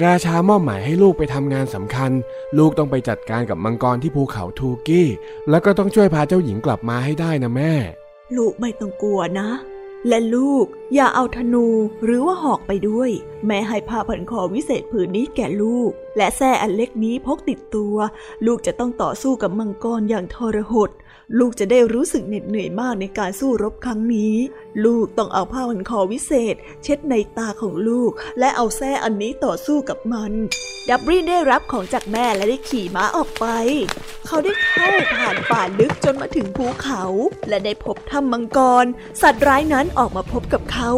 [0.06, 2.12] ราชามอบหมายให้ลูกไปทำงานสำคัญ
[2.58, 5.08] ลูกต้องไปจัดการกับมังกรที่ภูเขาทูกี้
[5.50, 7.74] แล้วก็ต้องช่วยพาเจ้าหญิงกลับมาให้ได้นะแม่
[8.38, 9.50] ลูกไม่ต้องกลัวนะ
[10.08, 11.68] และลูกอย่าเอาธนู
[12.04, 13.10] หรือว่าหอกไปด้วย
[13.46, 17.96] แม่ให้ผ้าพันคอวิเศษผืนนี้แก่ลูก และแส้อันเล็กนี้พกติดตัว
[18.46, 20.90] ลูกจะต้องต่อสู้กับมังกรอย่างทรหด
[21.40, 24.36] ลูกจะได้รู้สึกเหน็ดเหนื่อยมากในการสู้รบครั้งนี้
[24.86, 30.32] ลูกต้องเอาผ้าพันคอวิเศษ เช็ดในตาของลูก และเอาแส้อันนี้ต่อสู้กับมัน
[30.90, 33.46] ดับบินได้รับของจากแม่และได้ขี่ม้าออกไป
[34.28, 37.04] เขาได้เข้าผ่านป่าลึกจนมาถึงภูเขา
[37.50, 38.86] และได้พบถ้ำมังกร
[39.22, 40.92] สัตว์ร้ายนั้นออกมาพบกับเขา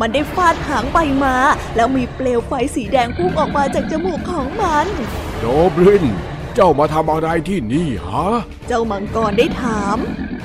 [0.00, 1.36] มันได้ฟาดหางไปมา
[1.76, 4.86] แล้วมีเปลวไฟสีแดงพุ่งออกมาจากจมูกของมัน
[5.40, 5.44] โด
[5.74, 6.06] บริน
[6.56, 8.26] เจ้ามาทำอะไรที่นี่ฮะ
[8.68, 9.96] เจ้ามังกรได้ถาม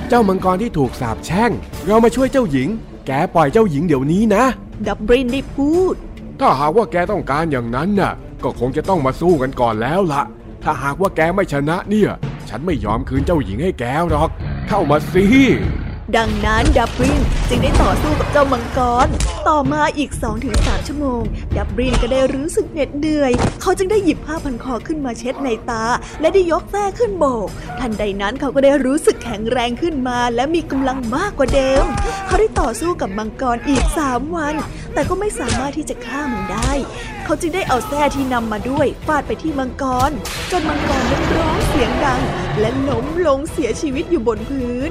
[0.08, 1.50] เจ้ามังกรที่ถูกสาปแช่ง
[1.86, 2.68] เรามาช่วยเจ้าหญิง
[3.06, 4.44] แกปล่อยเจ้าหญิงเดี๋ยวนี้นะ
[4.86, 5.94] ดับบินได้พูด
[6.40, 8.12] ถ้าหากว่าแกต้องการอย่างนั้นน่ะ
[8.44, 10.22] ก็คงจะต้องมาสู้กันก่อนแล้วละ
[10.62, 12.10] ถ้าหากว่าแกไม่ชนะเนี่ย
[12.48, 14.30] ฉันไม่ยอมคืนเจ้าหญิงให้แกหรอก
[14.68, 15.24] เข้ามาสิ
[16.16, 19.08] ดังนั้นดับบินจึงได้ต่อสู้กับเจ้ามังกร
[19.48, 20.10] ต่อมาอีก
[20.48, 21.22] 2-3 ชั่วโมง
[21.56, 25.84] ดับบินก็ได้รู้สึกเหน็ดเหนื่อย เขาจึงได้หยิบผ้าพันคอขึ้นมาเช็ดในตา
[26.20, 27.48] และได้ยกแส้ขึ้นโบก
[27.80, 31.84] ทันใดนั้นเขาก็ได้รู้สึกแข็งแรงขึ้นมา และมีกำลังมากกว่าเดิม
[32.26, 34.54] เขาได้ต่อสู้กับมังกรอีก 3 วัน
[34.94, 36.72] แต่ก็ไม่สามารถที่จะฆ่ามันได้
[37.24, 40.10] เขาจึงได้เอาแส้ที่นำมาด้วยฟาดไปที่มังกร
[40.50, 42.22] จนมังกรนั้ร้องเสียงดัง
[42.60, 44.90] และล้มลงเสียชีวิตอยู่บนพื้น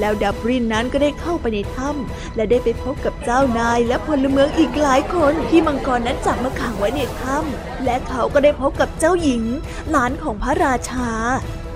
[0.00, 9.42] แล้วดับรินนั้นก็ได้เข้าไปในถ้ำและได้ไปพบกับเจ้านายและพลเมืองอีกหลายคนที่มังกรนั้นจับมาขังไว้ในถ้ำและเขาก็ได้พบกับเจ้าหญิง
[9.90, 11.10] หลานของพระราชา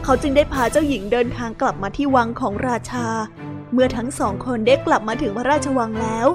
[0.04, 3.06] เขาจึงได้พาเจ้าหญิงเดินทางกลับมาที่วังของราชา
[3.74, 6.26] เมื่อทั้งสองคนได้กลับมาถึงพระราชวังแล้ว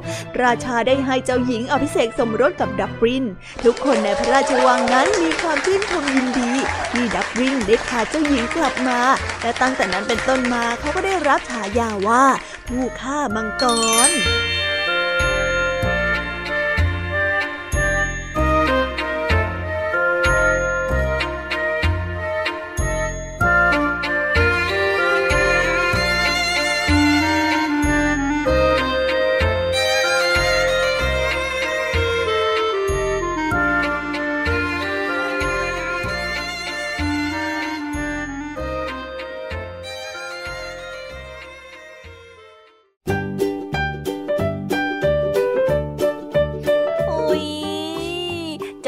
[0.43, 3.25] ราชาได้ให้เจ้าหญิงอภิเษกสมรสกับดับริน
[3.63, 6.51] ทุกคนในพระราชวังนั้นมีความชื่นชมยินดี
[6.91, 8.99] ที่ดับรินได้พาเจ้าหญิงกลับมา
[9.41, 12.23] และตั้งแต่นั้นเป็นต้นมาเขาก็ได้รับฉายาว่า
[12.67, 13.63] ผู้ฆ่ามังก
[14.09, 14.11] ร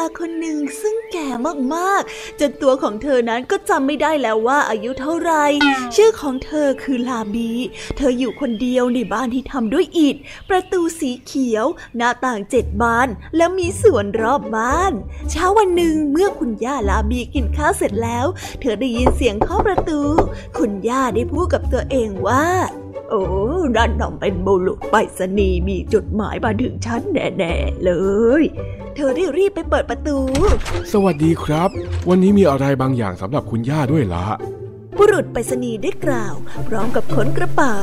[0.00, 1.28] าคนหนึ่งซึ่งแก่
[1.74, 5.32] มากๆ จนตัวของเธอนั้นก็จำไม่ได้แล้วว่าอายุเท่าไร
[5.94, 7.52] ชื่อของเธอคือลาบี
[7.96, 10.16] เธออยู่คนเดียวในบ้านที่ทำด้วยอิฐ
[10.48, 14.92] ประตูสีเขียว หน้าต่างเจ็ดบาน และมีสวนรอบบ้าน
[15.30, 18.26] เช้าวันหนึ่งเมื่อคุณย่าลาบีกินข้าวเสร็จแล้ว
[18.60, 20.00] เธอได้ยินเสียงเคาะประตู
[20.58, 22.46] คุณย่าได้พูดกับตัวเองว่า
[23.10, 23.22] โอ้
[23.76, 27.90] นั่นต้องเป็นบุรุษไปรษณีย์มีจดหมายมาถึงฉันแน่ๆเล
[28.40, 28.42] ย
[28.94, 30.18] เธอได้รีบไปเปิดประตู
[30.92, 31.70] สวัสดีครับ
[32.08, 34.26] วันนี้มีอะไรบางอย่างสำหรับคุณย่าด้วยละ
[34.98, 36.34] บุรุษไปรษณีย์ได้กล่าว
[36.68, 37.78] พร้อมกับขนกระเป๋า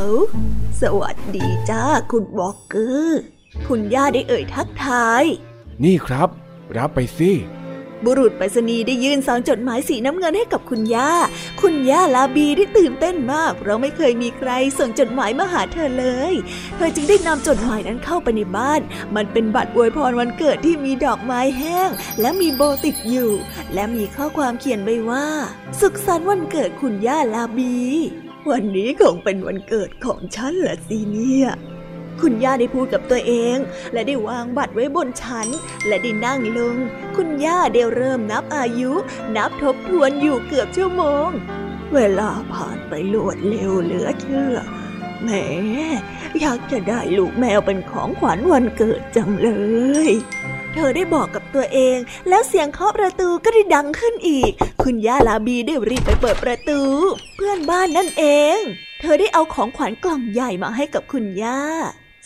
[0.82, 3.22] สวัสดีจ้าคุณวอลเกอร์
[3.68, 5.24] คุณย่าได้เอ่ยทักทาย
[5.84, 6.30] นี่ครับ
[6.78, 7.32] รับไปสิ
[8.06, 11.12] บุรุษไปรษณีย์ได้ยื่นซองจดหมายสีน้ำเงินให้กับคุณย่า
[11.62, 16.34] คุณย่าลาบีได้ตื่นเต้นมาก เพราะไม่เคยมีใครส่งจดหมายมาหาเธอเลย
[16.76, 18.82] เธอจึงได้นำจดหมายนั้นเข้าไปในบ้าน
[19.16, 21.90] มันเป็นบัตรอวยพรวันเกิดที่มีดอกไม้แห้ง
[22.22, 23.32] และมีโบติดอยู่
[23.74, 25.28] และมีข้อความเขียนไว้ว่า
[25.80, 27.78] สุขสันต์วันเกิดคุณย่าลาบี
[28.50, 31.48] วันนี้คงเป็นวันเกิดของฉันละสิเนี่ย
[32.22, 33.58] คุณย่าได้พูดกับตัวเอง
[33.94, 35.48] และได้วางบัตรไว้บนชั้น
[35.88, 36.78] และได้นั่งลง
[37.16, 38.92] คุณย่าได้เริ่มนับอายุ
[39.36, 41.30] นับทบทวนอยู่เกือบชั่วโมง
[41.94, 44.56] เวลาผ่านไปรวดเร็วเหลือเชื่อ
[45.24, 45.30] แหม
[46.40, 49.50] อยากจะได้ลูกแมวเป็นของขวัญวันเกิดจังเล
[50.10, 50.12] ย
[50.74, 51.98] เธอได้บอกกับตัวเอง
[52.30, 54.52] แล้วเสียงเคาะประตูก็ได้ดังขึ้นอีก
[54.84, 56.80] คุณย่าลาบีได้รีบไปเปิดประตู
[57.36, 58.24] เพื่อนบ้านนั่นเอ
[58.58, 58.60] ง
[59.02, 61.62] เธอได้เอาของขวัญกล่องใหญ่มาให้กับคุณย่า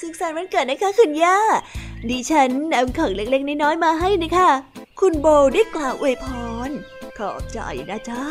[0.01, 1.37] สุขสันต์วันเกิดนะคะคุณย่า
[2.09, 4.49] ดิฉันนำของเล็กๆน้อยๆมาให้นะคะ
[4.99, 6.25] คุณโบได้กล่าวอวยพ
[6.67, 6.69] ร
[7.17, 7.59] ขอบใจ
[7.89, 8.21] นะจ๊ะ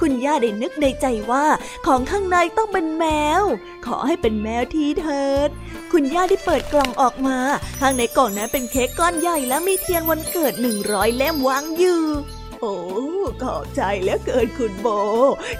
[0.00, 1.46] คุณย่าได้นึกในใจว่า
[1.86, 3.04] ของข้างในต้องเป็นแม
[3.40, 3.42] ว
[3.86, 5.50] ขอให้เป็นแมวทีเถิด
[5.92, 7.38] คุณย่าได้เปิดกล่องออกมา
[7.80, 12.02] ข้างในกล่องนั้นเป็นเค้กก้อนใหญ่และมีเทียนวันเกิดหนึ่งร้อยเล่มวางอยู่
[12.60, 12.74] โอ้
[13.42, 14.88] ขอบใจแล้วเกิดคุณโบ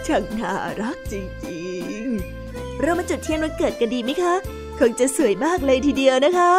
[0.06, 1.14] ช่างน่ารักจ
[1.46, 1.64] ริ
[2.02, 4.34] งๆ เรามาจุดเทียนวันเกิดกันดีไหมคะ
[4.80, 6.52] คงจะสวยมากเลยทีเดียวนะคะ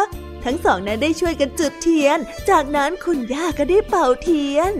[0.44, 2.18] ทั้งสองนั้นได้ช่วยกันจุดเทียน
[2.50, 4.72] จากนั้นคุณย่าก็ได้เป่าเทียน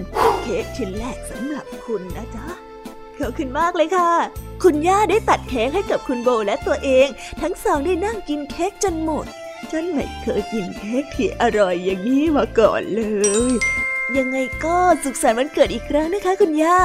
[0.42, 2.46] เค้กชิ้นแรกสำหรับคุณนะจ๊ะ
[3.18, 4.10] ขอบคุณมากเลยค่ะ
[4.62, 7.08] คุณย่าได้ตัดเค้กให้กับคุณโบและตัวเอง
[7.42, 9.26] ทั้งสองได้นั่งกินเค้กจนหมด
[9.70, 13.00] ฉันไม่เคยกินเค้กที่อร่อยอย่างนี้มาก่อนเล
[13.50, 13.52] ย
[14.16, 16.78] ยังไงก็สุขสันต์วันเกิดอีกครั้งนะคะ คุณย่า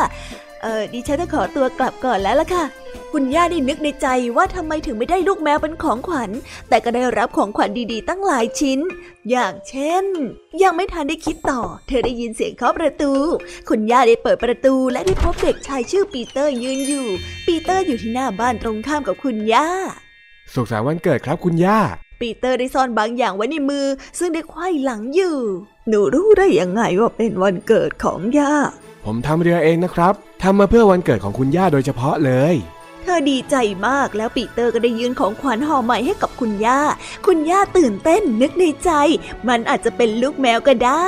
[0.63, 2.65] เออดิฉันต้องขอตัวกลับก่อนแล้วล่ะค่ะ
[3.13, 6.29] คุณย่าได้นึกในใจว่าทำไมถึงไม่ได้ลูกแมวเป็นของขวัญ
[6.69, 8.79] แต่ก็ได้รับของขวัญดีๆ ตั้งหลายชิ้น
[9.29, 10.05] อย่างเช่น
[10.63, 13.11] ยังไม่ทันได้คิดต่อ เธอได้ยินเสียงเคาะประตู
[13.69, 17.07] คุณย่าได้เปิดประตูและได้พบเด็กชายชื่อปีเตอร์ยืนอยู่
[17.45, 19.67] ปีเตอร์อยู่ที่หน้าบ้านตรงข้ามกับคุณย่า
[20.53, 21.79] สุขสันต์วันเกิดครับคุณย่า
[22.21, 23.85] ปีเตอร์ได้ซ่อนบางอย่างไว้ในมือ
[24.19, 25.37] ซึ่งได้ไขว้หลังอยู่
[25.87, 28.53] หนูรู้ได้ยังไงว่าเป็นวันเกิดของย่า
[29.09, 32.55] ผมทำเรือเองนะครับทำมาเพื่อวันเกิดของคุณย่าโดยเฉพาะเลย
[33.03, 33.55] เธอดีใจ
[33.87, 36.81] มากแล้วปีเตอร์ก็ได้ยื่นของขวัญห่อใหม่ให้กับคุณย่า
[37.25, 38.91] คุณย่าตื่นเต้นนึกในใจ
[39.47, 41.07] มันอาจจะเป็นลูกแมวก็ได้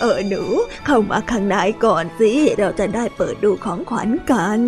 [0.00, 0.42] เออหนู
[0.86, 4.58] เข้ามาข้างในก่อนสิ เราจะได้เปิดดูของขวัญกัน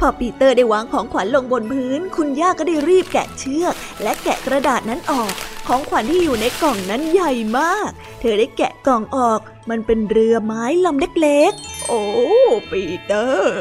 [0.00, 5.32] พอปีเตอร์ได้วางของขวัญลงบนพื้น คุณย่าก็ได้รีบแกะเชือก และแกะกระดาษนั้นออก
[5.66, 12.02] ของขวัญที่อยู่ในกล่องนั้นใหญ่มาก เธอได้แกะกล่องออก มันเป็นเรือไม้ลำเล็กๆ โอ้
[12.70, 13.54] ปีเตอร์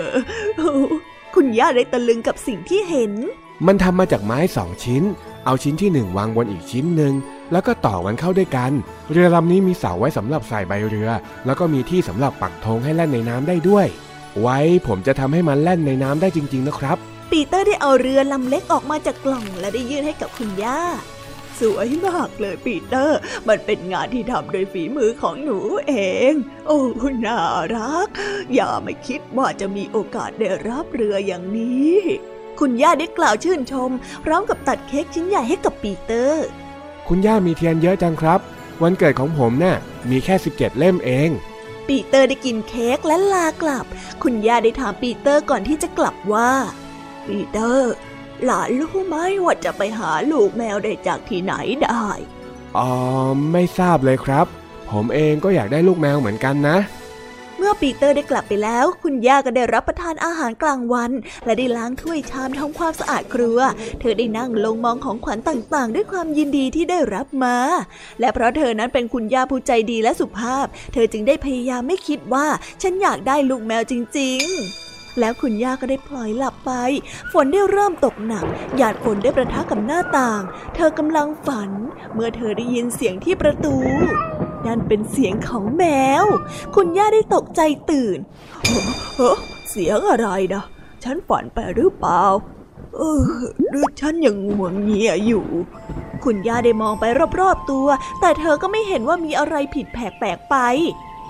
[1.35, 3.13] คุณย่าได้ตะลึงกับสิ่งที่เห็น
[3.67, 5.03] มันทำมาจากไม้สองชิ้น
[5.45, 7.13] เอาชิ้นที่หนึ่งวางบนอีกชิ้นหนึ่ง
[7.51, 8.71] แล้วก็ต่อมันเข้าด้วยกัน
[9.11, 11.09] เรือลำนี้มีเสาไว้สำหรับใส่ใบเรือ
[11.45, 13.87] แล้วก็มีที่สำหรับปักธงให้แล่นในน้ำได้ด้วย
[14.41, 16.97] ไว้ผมจะทำให้มันแล่นในน้ำได้จริง ๆ นะครับ
[17.31, 20.81] ปีเตอร์ได้เอาเรือลำเล็กออกมาจากกล่องและได้ยื่นให้กับคุณย่า
[21.59, 25.93] สวยมากเลยปีเตอร์ มันเป็นงานที่ทำโดยฝีมือของหนูเอ
[26.31, 26.33] ง
[26.67, 26.79] โอ้
[27.25, 27.39] น่า
[27.75, 28.07] รัก
[28.53, 31.95] อย่าไม่คิดว่าจะมีโอกาสได้รับเรืออย่างนี้
[32.59, 33.91] คุณย่าได้กล่าวชื่นชม
[34.25, 36.45] พร้อมกับตัดเค้กชิ้นใหญ่ให้กับปีเตอร์
[37.07, 38.39] คุณย่ามีเทียนเยอะจังครับ
[38.81, 39.75] วันเกิดของผมน่ะ
[40.09, 41.29] มีแค่ 17 เล่มเอง
[41.89, 43.85] ปีเตอร์ได้กินเค้กและลากลับ
[44.23, 46.51] คุณย่าได้ถามปีเตอร์ก่อนที่จะกลับว่า
[47.27, 47.91] ปีเตอร์
[48.43, 52.07] หลานรู้ไหมว่าจะไปหาลูกแมวได้จากที่ไหนได้
[52.77, 52.89] อ๋อ
[53.51, 54.45] ไม่ทราบเลยครับ
[54.91, 56.77] ผมเองก็อยากได้ลูกแมวเหมือนกันนะ
[57.61, 61.11] เมื่อปีเตอร์ได้กลับไปแล้ว คุณย่าก็ได้รับประทานอาหารกลางวัน
[61.45, 63.59] และได้ล้างถ้วยชามทำความสะอาดครัว
[63.99, 67.57] เธอได้นั่งลงมองของขวัญต่างๆ ด้วยความยินดีที่ได้รับมา
[68.19, 72.47] และเพราะเธอนั้นเป็นคุณย่าผู้ใจดีและสุภาพ เธอจึงได้พยายามไม่คิดว่า
[72.81, 74.43] ฉันอยากได้ลูกแมวจริง
[74.81, 76.71] ๆแล้วคุณย่าก็ได้พลอยหลับไป
[77.31, 78.45] ฝนได้เริ่มตกหนัก
[78.77, 80.41] หยาดฝนได้ประทะกับหน้าต่าง
[80.75, 81.71] เธอกำลังฝัน
[82.13, 83.75] เมื่อเธอได้ยินเสียงที่ประตู
[84.65, 85.83] นั่นเป็นเสียงของแม
[86.23, 86.25] ว
[86.75, 88.17] คุณย่าได้ตกใจตื่น
[89.15, 89.31] เฮ้
[89.69, 90.63] เสียงอะไรนะ
[91.03, 92.23] ฉันฝันไปหรือเปล่า
[92.95, 93.23] เออ
[93.69, 95.45] หรือฉันยังง่วงเงียอยู่
[96.23, 97.05] คุณย่าได้มองไป
[97.39, 97.87] รอบๆตัว
[98.21, 100.55] แต่เธอก็ไม่เห็นว่ามีอะไรผิดแปลกๆไป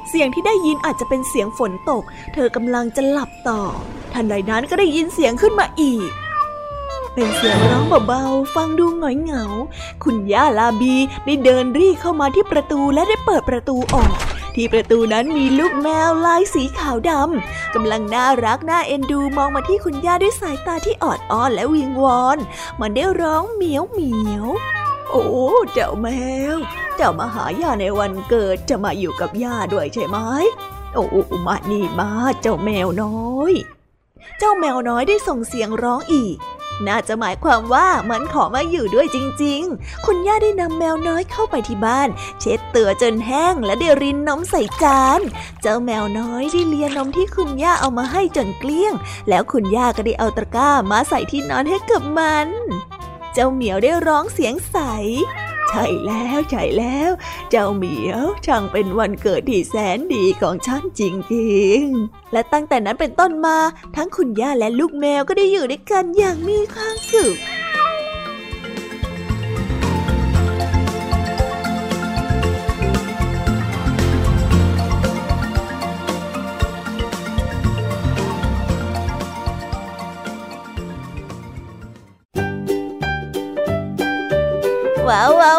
[0.10, 2.04] เสียงที่ได้ยินอาจจะเป็นเสียงฝนตก
[2.34, 3.62] เธอกำลังจะหลับต่อ
[4.14, 6.10] ทันใดนั้นก็ได้ยินเสียงขึ้นมาอีก
[7.20, 9.44] เป็นเสียงร้องเบาๆ ฟังดูหงอยเหงา
[10.04, 10.96] คุณย่าลาบี
[11.26, 14.16] ได้เดินรีเข้ามาที่ประตูและได้เปิดประตูออก
[14.56, 22.38] ที่ประตูนั้นมีลูกแมวลายสีขาวดำกำลังน่ารักน่าเอ็นดูมองมาที่คุณย่าด้วยสายตาที่ออดอ้อนและวิงวอน
[22.80, 24.46] มันได้ร้องเหมียวเหมียว
[25.10, 25.26] โอ้
[25.74, 26.08] เจ้าแม
[26.56, 26.58] ว
[26.96, 30.18] เจ้ามาหาย่าในวันเกิดจะมาอยู่กับย่าด้วยใช่ไหม
[30.94, 31.06] โอ้
[31.48, 32.10] มานี่มา
[32.42, 33.54] เจ้าแมวน้อย
[34.40, 36.38] เจ้าแมวน้อยได้ส่งเสียงร้องอีก
[36.88, 42.10] น่าจะหมายความว่ามันขอมาอยู่ด้วยจริง ๆ คุณย่าได้นำแมวน้อยเข้าไปที่บ้าน
[42.40, 45.22] เช็ดตัวจนแห้งและได้รินนมใส่จาน
[45.62, 48.94] เจ้าแมวน้อยได้เลียนมที่คุณย่าเอามาให้จนเกลี้ยง
[49.30, 52.48] แล้วคุณย่าก็ได้เอาตะกร้ามาใส่ที่นอนให้กับมัน
[53.34, 54.78] เจ้าเหมียวได้ร้องเสียงใส
[55.70, 57.12] ใช่แล้วใช่แล้ว
[57.50, 61.02] เจ้าเหมียวช่างเป็นวันเกิดที่แสนดีของฉันจ
[61.34, 63.58] ริงๆ และตั้งแต่นั้นเป็นต้นมา
[63.96, 67.38] ทั้งคุณย่าและลูกแมวก็ได้อยู่ด้วยกันอย่างมีความสุข
[85.10, 85.56] ว้าวว้า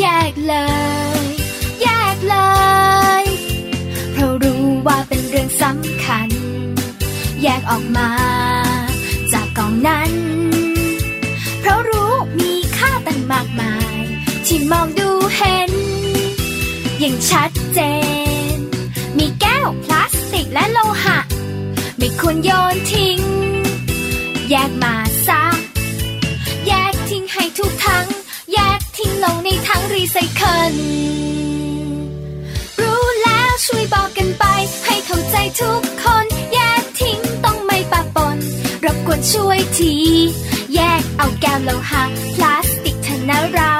[0.00, 0.54] แยกเล
[1.20, 1.24] ย
[1.82, 2.36] แยกเล
[3.22, 3.24] ย
[4.12, 6.28] เพราะรู้ว่าเป็นเรื่องสำคัญ
[7.42, 8.10] แยกออกมา
[9.32, 10.12] จากกองนั้น
[11.60, 13.98] เพราะรู้มีค่าตั้งมากมาย
[14.46, 15.72] ที่มองดูเห็น
[16.98, 17.80] อย่างชัดเจ
[18.54, 18.56] น
[19.18, 21.18] มีแก้วพลาสติกและโลหะ
[21.98, 23.20] ไม่ควรโยนทิ้ง
[24.50, 24.94] แยกมา
[25.26, 25.42] ซะ
[26.66, 28.17] แยกทิ้งให้ทุกทั้งแยกทิ้ง
[29.24, 30.74] ลงในถังรีไซเคิล
[32.80, 34.44] รู้แล้วช่วยบอกกันไป
[34.86, 38.36] ให้เข้าใจทุกคนแยกทิ้งต้องไม่ปะปน
[38.84, 39.94] รบกวนช่วยที
[40.74, 42.04] แยกเอาแก้วโลหะ
[42.34, 43.74] พลาสติกเถอะนะเรา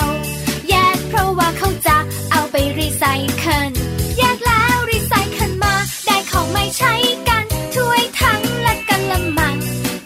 [0.68, 1.96] แยกเพราะว่าเขาจะ
[2.32, 3.04] เอาไปรีไซ
[3.38, 3.72] เคิล
[4.18, 5.74] แยกแล้วรีไซเคิลมา
[6.06, 6.94] ได้ของไม่ใช้
[7.28, 9.56] กันถ้วยทั้งและกันละมัง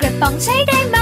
[0.00, 1.01] กระป๋องใช้ได้ไหมถ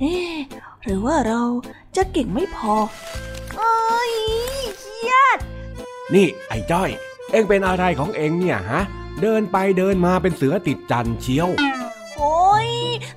[0.00, 0.36] เอ๊ะ
[0.84, 1.42] หรือว่าเรา
[1.96, 2.74] จะเก่งไม่พอ
[3.56, 4.12] เอ้ย
[4.80, 5.38] เครียด
[6.14, 6.90] นี่ไอ้จ้อย
[7.32, 8.82] เอ็งเป็นอะไรของเอ็งเนี่ยฮะ
[9.22, 11.48] เดินไปเดินมาเป็นเสือติดจันเชียว
[12.20, 12.68] โอ้ย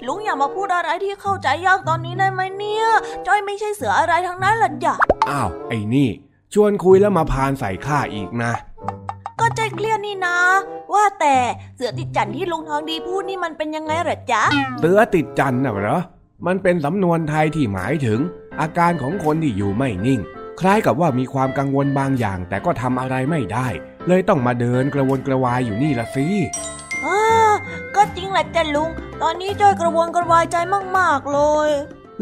[0.08, 2.86] ลุงอย่ามาพูดอะไรที่เข้าใจยากตอนนี้ได้ไหมเนี่ย
[3.28, 4.94] จ้อยไม่ใช่เสืออะไรทั้งนั้นหรอกจ้ะ
[5.30, 6.10] อ้าวไอ้นี่
[6.54, 8.54] ชวนคุยแล้วมาพานใส่ข้าอีกนะ
[9.40, 10.38] ก็ใจเคลียร์นี่นะ
[10.94, 11.36] ว่าแต่
[11.76, 14.44] เสือติดจันที่ลุงทองดีพูดนี่มันเป็นยังไงเหรอจ๊ะ
[14.80, 16.00] เสือติดจันน่ะเหรอ
[16.48, 18.20] มันเป็นสำนวนไทยที่หมายถึง
[18.62, 20.20] อาการของคนที่อยู่ไม่นิ่ง
[20.60, 23.68] คล้ายกับว่ามีความกังวลบางอย่าง แต่ก็ทำอะไรไม่ได้
[24.08, 26.28] เลยต้องมาเดินกระวนกระวายอยู่นี่ละสิ
[27.06, 27.43] อ่า
[27.96, 28.90] ก็จริงแหละจ้ะลุง
[29.22, 30.58] ตอนนี้จ้อยกระวนกระวายใจ
[30.98, 31.70] มากๆเลย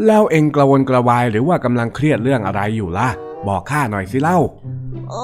[0.06, 3.10] แล้วเอ็งกระวนกระวายหรือว่ากำลังเครียดเรื่องอะไรอยู่ล่ะ
[3.48, 4.40] บอกข้าหน่อยสิเล่า
[5.12, 5.16] เอ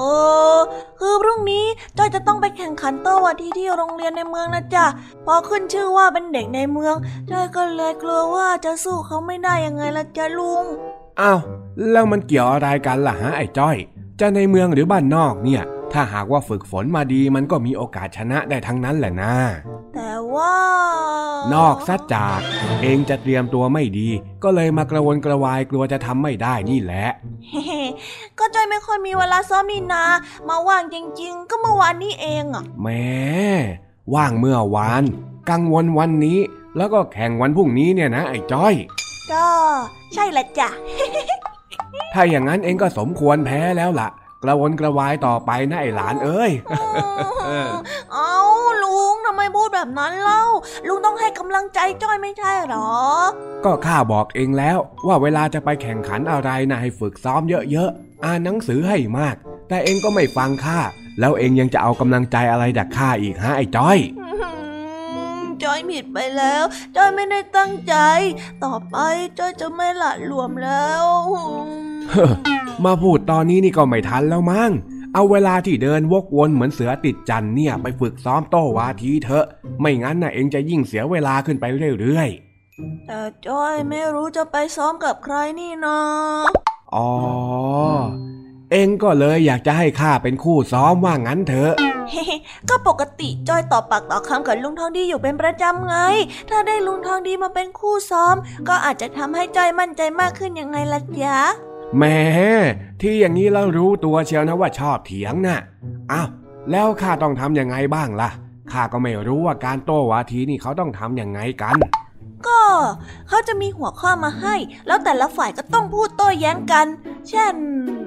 [0.56, 0.58] อ
[1.00, 1.64] คือพรุ่งนี้
[1.98, 4.84] จ้อยจะต้องไปแข่งขันโต้วาทีที่โรงเรียนในเมืองนะจ๊ะ
[5.26, 6.94] พอขึ้นชื่อว่าเป็นเด็กในเมือง
[7.30, 10.64] จ้อยก็เลยกลัวว่าจะสู้เขาไม่ได้ยังไงล่ะจ๊ะลุง
[11.20, 11.40] อ้าว
[11.90, 13.76] แล้วมันเกี่ยวอะไรกันล่ะฮะไอ้จ้อย
[14.20, 15.62] จะในเมืองหรือบ้านนอกเนี่ย
[15.92, 19.34] ถ้าหากว่าฝึกฝนมาดีมันก็มีโอกาสชนะได้ทั้งนั้นแหละนะ
[19.94, 20.54] แต่ว่า
[21.54, 22.40] นอกซะจาก
[22.82, 24.08] เองจะเตรียมตัวไม่ดี
[24.42, 27.06] ก็เลยมากระวนกระวายกลัวจะทำไม่ได้นี่แหละ
[27.48, 27.62] เฮ้
[28.38, 30.04] ก็จ้อยไม่ค่อยมีเวลาซ้อมนี่นา
[30.48, 33.08] มาว่างจริง ๆ ก็เมื่อวานนี้เองอะแหม้
[34.14, 35.04] ว่างเมื่อวาน
[35.50, 36.38] กังวลวันนี้
[36.76, 38.74] แล้วก็แข่งวันพรุ่งนี้เนี่ยนะไอ้จ้อย
[39.32, 39.46] ก็
[40.14, 40.68] ใช่ละจ้ะ
[42.14, 44.08] ถ้าอย่างนั้นเองก็สมควรแพ้แล้วล่ะ
[44.42, 46.50] กระวนกระวายต่อไปนะไอ้หลานเอ้ย
[48.14, 48.34] เอา
[48.82, 50.42] ลุงทำไมพูดแบบนั้นเล่า
[50.88, 52.92] ลุงต้องให้กำลังใจจ้อยไม่ใช่หรอ
[53.64, 59.36] ก็ข้าบอกเองแล้ว ว่าเวลาจะไปแข่งขันอะไรนะให้ฝึกซ้อมเยอะๆ อ่านหนังสือให้มาก
[59.68, 60.80] แต่เองก็ไม่ฟังข้า
[61.20, 63.98] แล้วเองยังจะเอากำลังใจอะไรจากข้าอีกฮะไอ้จ้อย
[65.62, 66.64] จ้อยผิดไปแล้ว
[66.96, 67.94] จ้อยไม่ได้ตั้งใจ
[68.64, 68.96] ต่อไป
[69.38, 71.06] จ้อยจะไม่หละหลวมแล้ว
[72.84, 74.70] มาพูดตอนนี้นี่ก็ไม่ทันแล้วมั้ง
[75.14, 79.46] เอาเวลาที่เดินวกวนเหมือนเสือติดจันเนี่ยไปฝึกซ้อมโต้วาทีเถอะ
[79.80, 81.64] ไม่งั้นน่ะเองจะยิ่งเสียเวลาขึ้นไป
[82.00, 82.28] เรื่อย
[83.06, 87.10] แต่จ้อยไม่รู้จะไปซ้อมกับใครนี่นะๆอ๋อ
[88.72, 91.72] เองก็เลยอยากจะให้ข้าเป็นคู่ซ้อมว่างั้นเถอะ
[92.10, 92.24] เฮ้
[92.68, 95.96] ก็ปกติจ้อยต่อปากต่อคำกับลุงทองดีอยู่เป็นประจำไง
[96.48, 98.34] ถ้าได้ลุงทองดีมาเป็นคู่ซ้อม
[98.68, 101.38] ก็อาจจะทำให้จ้อยมั่นใจมากขึ้นยังไงล่ะจ๊ะ
[101.96, 102.18] แหม่
[103.00, 105.60] ที่อย่างนี้เรารู้ตัวเชียวนะว่าชอบเถียงน่ะ
[106.12, 106.28] อ้าว
[106.70, 108.30] แล้วข้าต้องทำยังไงบ้างล่ะ
[108.72, 111.76] ข้าก็ไม่รู้ว่าการโต้วาทีนี่เขาต้องทำยังไงกัน
[112.46, 112.60] ก็
[113.28, 114.54] เขาจะมีหัวข้อมาให้
[114.86, 116.86] แล้วแต่ละฝ่ายก็ต้องพูดโต้แย้งกัน
[117.28, 117.54] เช่น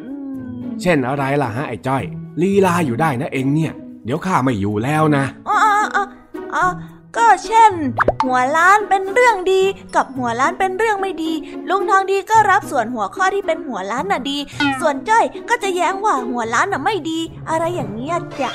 [0.07, 0.13] อื
[0.59, 2.03] มเช่นอะไรล่ะฮะไอ้จ้อย
[2.41, 3.73] ลีลาอยู่ได้นะเองเนี่ย
[4.05, 6.05] เดี๋ยวข้าไม่อยู่แล้วนะอ๋ออ๋อ
[6.55, 6.65] อ๋อ
[7.17, 7.71] ก็เช่น
[8.25, 9.61] หัวล้านเป็นเรื่องดี
[9.95, 11.33] กับหัวล้านเป็นเรื่องไม่ดี
[11.69, 14.37] ลุงทองดีก็รับส่วนหัวข้อที่เป็นหัวล้านน่ะดี
[14.81, 18.51] ส่วนจ้อยก็จะแย้งว่าหัวล้านน่ะไม่ดี อะไรอย่างเงี้ยจ้ะ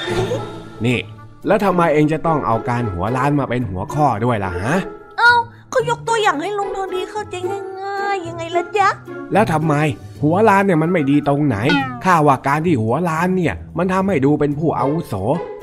[0.84, 0.98] นี่
[1.46, 4.74] แล้วทำไมเองจะต้องเอาการหัวล้านมาเป็นหัวข้อด้วยล่ะฮะ
[5.18, 5.32] เอ้า
[5.72, 8.88] ก็ยกตัวอย่างให้ลุงทองดีเข้าใจง่ายๆยังไงล่ะจ๊ะ
[9.32, 9.74] แล้วทำไม
[10.22, 11.56] หัวล้านเนี่ยมันไม่ดีตรงไหน
[12.04, 15.14] ข้าว่าการที่หัวล้านเนี่ย มันทำให้ดูเป็นผู้อาวุโส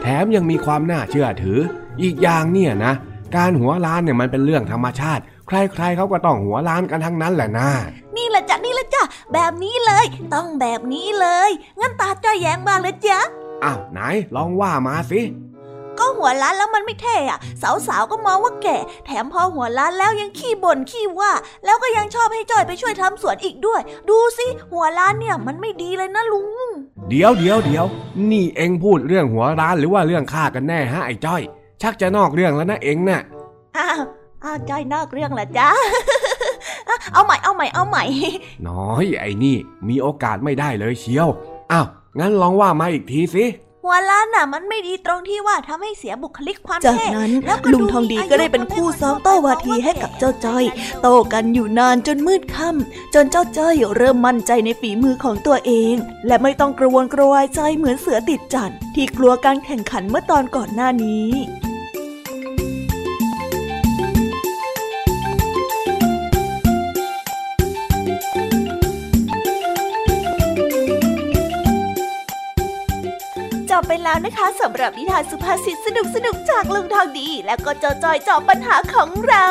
[0.02, 1.60] แถมยังมีความน่าเชื่อถือ
[2.02, 2.94] อีกอย่างเนี่ยนะ
[3.36, 7.70] การหัวล้านเนี่ยมันเป็นเรื่องธรรมชาติ ใครๆเขาก็ต้องหัวล้านกันทั้งนั้นแหละนะ
[8.18, 13.20] นี่แหละจ้ะนี่แหละจ้ะแบบนี้เลย ต้องแบบนี้เลย งั้นตาจ้อยแย้งบ้างเลยจ๊ะ
[13.64, 14.00] อ้าวไหน
[14.36, 15.22] ลองว่ามาสิ
[16.00, 17.40] ก็หัวล้านแล้วมันไม่เท่อะ
[17.88, 21.32] สาวๆก็มองว่าแก่ แถมพอหัวล้านแล้วยังขี้บ่นขี้ว่า
[21.66, 26.70] แล้วก็ยังชอบให้จอยไปช่วยทำสวนอีกด้วย ดูสิหัวล้านเนี่ยมันไม่ดีเลยนะลุง
[27.10, 27.86] เดี๋ยวเดี๋ยวเดี๋ยว
[28.32, 31.42] นี่เองพูดเรื่องหัวร้านหรือว่าเรื่องข้ากันแน่ฮะไอ้จ้อย
[31.84, 33.22] ชักจะนอกเรื่องแล้วนะเองน่ะ
[33.78, 34.02] อ้าว
[34.44, 35.70] อ้าวจอยนอกเรื่องละจ้า
[37.14, 38.04] เอาใหม่เอาใหม่เอาใหม่
[38.68, 39.56] น้อยไอ้นี่
[39.88, 41.28] มีโอกาสไม่ได้เลยเชียว
[41.72, 41.86] อ้าว
[42.20, 43.46] งั้นลองว่ามาอีกทีสิ
[43.86, 50.64] หัวล้านน่ะมันไม่ดีตรงที่ว่าทำให้เสียบุคลิกความจากเท่นั้นแล้วก็ลุงทองดีก็ได้เป็นคู่ซ้อมโต้วาทีให้กับเจ้าจ้อย
[51.02, 55.96] โต้กันอยู่นานจนมืดค่ำจนเจ้าจ้อยเริ่มมั่นใจในฝีมือของตัวเอง
[56.28, 61.28] และไม่ต้องกระวนกระวายใจเหมือนเสือติดจันที่กลัวการแข่งขันเมื่อตอนก่อนหน้านี้
[73.88, 79.48] ไปแล้วนะคะสำหรับนิทานสุภาษิตสนุกสนุกจากลุงทองดี และก็เจ้าจอยจอบปัญหาของเรา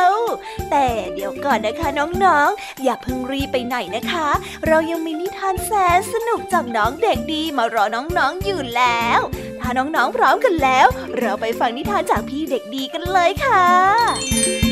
[0.70, 4.28] แต่เดี๋ยวก่อนนะคะน้องๆอย่าเพิ่งรีไปไหนนะคะ
[4.66, 9.20] เรายังมีนิทานแสนสนุกจากน้องเด็กดีมารอน้องๆอยู่แล้ว
[9.60, 10.86] ถ้าน้องๆพร้อมกันแล้ว
[11.18, 14.71] เราไปฟังนิทานจากพี่เด็กดีกันเลยค่ะ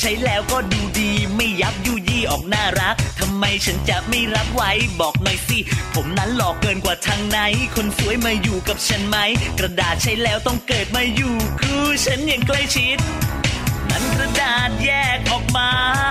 [0.00, 4.70] ใช้แล้วก็ดูดี ไม่ยับยุยี่ออกน่ารักทำไมฉันจะไม่รับไว้
[5.00, 5.58] บอกหน่อยสิ
[5.94, 7.38] ผมนั้นหลอกเกินกว่าทางไหน
[7.74, 9.16] คนสวยมาอยู่กับฉันไหม
[9.58, 12.98] กระดาษใช้แล้วต้องเกิดมาอยู่คู่ฉันอย่างใกล้ชิด
[13.90, 15.68] นั้นกระดาษแยกออกมา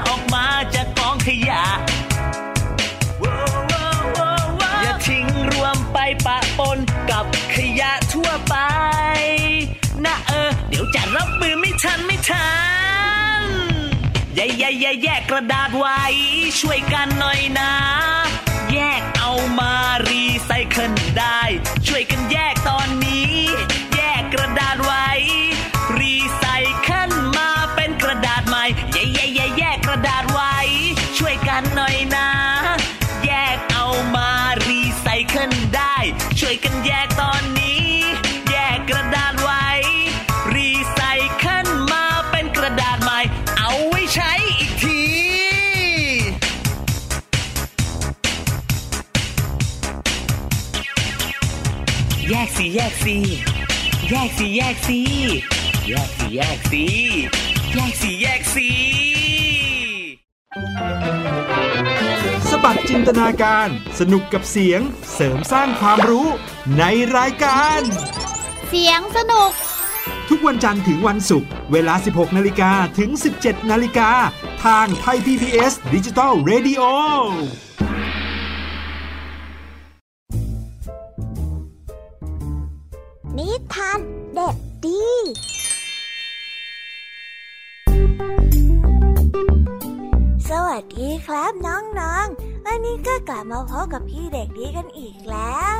[0.07, 1.63] ออกมาจากกองขยะ
[4.81, 6.77] อย่าทิ้งรวมไปปะปน
[14.69, 16.01] แย่แย่แย่แยกกระดาษไว้
[16.59, 17.71] ช่วยกันหน่อยนะ
[18.73, 19.73] แยกเอามา
[20.07, 21.41] รีไซเคิลได้
[21.87, 22.55] ช่วยกันแยก
[52.79, 53.17] ยกสิ
[54.09, 54.99] แยกสิแยกสิ
[55.87, 56.83] แยกสิแยกสิ
[57.73, 58.69] แยกสิแยกสิแยกสิ
[62.49, 63.69] สบัดจินตนาการ
[63.99, 64.81] สนุกกับเสียง
[65.13, 66.27] เสริมสร้างความรู้
[66.77, 66.83] ใน
[67.17, 67.81] รายการ
[68.67, 69.51] เสียงสนุก
[70.29, 73.09] ทุกวันจันทร์ถึงวันศุกร์เวลา 16 นาฬิกาถึง
[73.41, 74.11] 17 นาฬิกา
[74.65, 76.81] ทางไทย PPS ดิจิตอล Radio
[83.39, 83.99] นิทาน
[84.33, 85.07] เด็ดดี
[90.49, 95.79] สวัสดีครับน้องๆ วันนี้ก็กลับมาพบกับพี่เด็กดีกันอีกแล้ว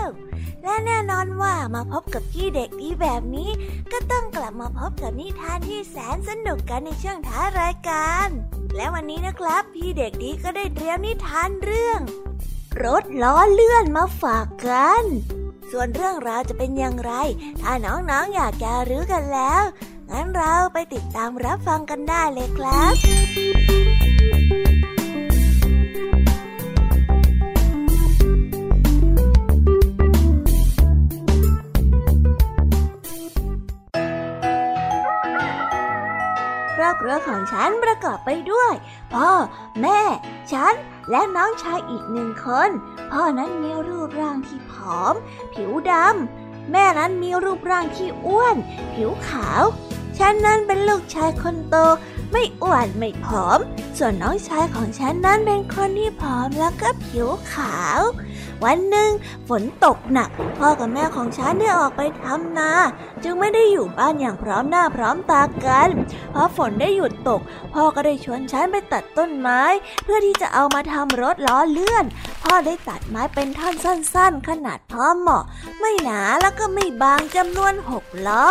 [0.64, 3.50] และแน่นอนว่ามาพบกับพี่เด็กดีแบบนี้
[3.92, 8.28] ก็ต้องกลับมาพบกับนิทานที่แสนสนุกกันในช่วงท้ายรายการ
[8.76, 12.00] และวันนี้นะครับ พี่เด็กดีก็ได้เตรียมนิทานเรื่อง
[12.84, 15.06] รถล้อเลื่อนมาฝากกัน
[15.72, 17.12] ส่วนเรื่องราวจะเป็นอย่างไร
[17.62, 19.64] ถ้าน้องๆออยากจะรู้กันแล้ว
[20.10, 22.94] งั้นเราไปติดตามรับฟังกันได้เลยครับ
[37.10, 38.74] รอบครัวของฉันประกอบไปด้วย
[39.14, 39.30] พ่อ
[39.82, 40.02] แม่
[40.52, 40.74] ฉัน
[41.12, 42.70] และน้องชายอีกหนึ่งคน
[43.12, 45.14] พ่อนั้นมีรูปร่างที่ผอม
[45.54, 48.56] ผิวดำแม่นั้นมีรูปร่างที่อ้วน
[48.94, 49.64] ผิวขาว
[50.18, 51.76] ฉันนั้นเป็นลูกชายคนโต
[52.32, 53.60] ไม่อ้วนไม่ผอม
[53.98, 58.00] ส่วนน้องชายของฉันนั้นเป็นคนที่ผอมแล้วก็ผิวขาว
[58.64, 59.12] วันหนึ่ง
[59.50, 60.30] ฝนตกหนัก
[60.60, 62.72] พ่อกับแม่ของฉันได้ออกไปทำนา
[63.24, 65.90] จึงไม่ได้อยู่บ้านอย่างพร้อมหน้าพร้อมตากัน
[66.34, 67.42] พอฝนได้หยุดตก
[67.74, 69.62] พ่อก็ได้ชวนฉันไปตัดต้นไม้
[70.04, 72.06] เพื่อที่จะเอามาทำรถล้อเลื่อน
[72.44, 75.44] พ่อได้ตัดไม้เป็นท่อนสั้น ๆ ขนาดพอเหมาะ
[75.80, 78.48] ไม่หนาแล้วก็ไม่บางจำนวนหกล้อ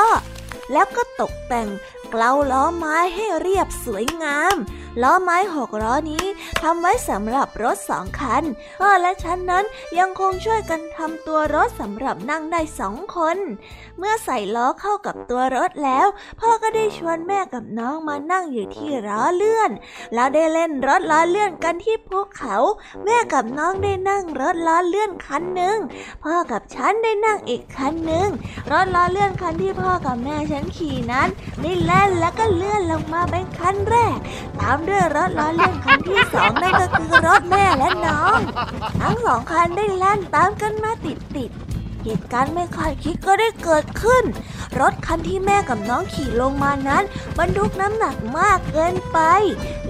[0.73, 1.69] แล้วก็ตกแต่ง
[2.11, 4.57] เกลาล้อไม้ให้เรียบสวยงาม
[5.03, 6.24] ล้อไม้หกล้อนี้
[6.62, 8.44] ทำไว้สำหรับรถสองคัน
[8.80, 9.64] พ่อและฉันนั้น
[9.99, 13.36] ยังคงช่วยกันทำตัวรถสำหรับนั่งได้สองคน
[13.99, 16.07] เมื่อใส่ล้อเข้ากับตัวรถแล้ว
[16.40, 19.70] พ่อก็ได้ชวนแม่กับน้องมานั่งอยู่ที่ล้อเลื่อน
[20.14, 22.57] แล้วได้เล่นรถล้อเลื่อนกันที่ภูเขา
[23.05, 25.78] แม่กับน้องได้นั่งรถล้อเลื่อนคันหนึ่ง
[26.24, 28.28] พ่อกับฉันได้นั่งอีกคันหนึ่ง
[28.72, 31.28] รถล้อเลื่อนคันที่พ่อกับแม่ฉันขี่นั้น
[31.62, 34.16] ได้แล่นแล้วก็เลื่อนลงมาเป็นคันแรก
[34.61, 38.38] ตามด้วยรถล้อเลื่อนคันที่สองนั่นก็คือรถแม่และน้อง
[39.01, 41.53] ทั้งสองคันได้แล่นตามกันมาติดติด
[42.05, 44.24] เหตุการณ์ไม่คาดคิดก็ได้เกิดขึ้น
[44.80, 47.05] รถคันที่แม่กับน้องขี่ลงมานั้น
[47.38, 49.18] บรรทุกน้ำหนักมากเกินไป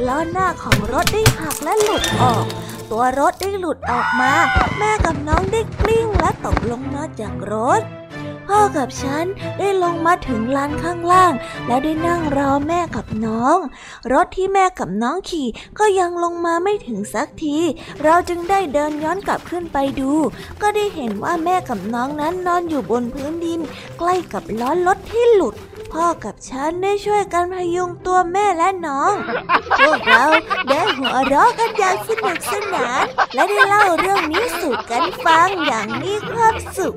[0.07, 2.45] ล้อหน้าของรถได้หักและหลุดออก
[2.91, 4.33] ตัวรถได้หลุดออกมา
[4.79, 7.83] แม่กับน้องได้กลิ้งและตกลงมาจากรถ
[8.49, 9.25] พ่อกับฉัน
[9.59, 11.33] ได้ลงมาถึงลานข้างล่าง
[11.67, 13.59] แล้วได้นั่งรอแม่กับน้อง
[14.13, 17.59] รถที่แม่กับน้องขี่ก็ยังลงมาไม่ถึงสักที
[18.03, 20.13] เราจึงได้เดินย้อนกลับขึ้นไปดู
[20.63, 23.61] ก็ได้เห็นว่าแม่กับน้องนั้นนอนอยู่บนพื้นดิน
[23.99, 25.55] ใกล้กับล้อรถที่หลุด
[25.93, 29.15] พ่อกับฉันได้ช่วยกันพยุงตัวแม่และน้อง
[29.79, 30.25] พวกเรา
[30.69, 33.03] ได้หัวเราะกันอย่างสนุกสนาน
[33.35, 36.97] และได้เล่าเรื่องนี้สู่กันฟังอย่างมีความสุข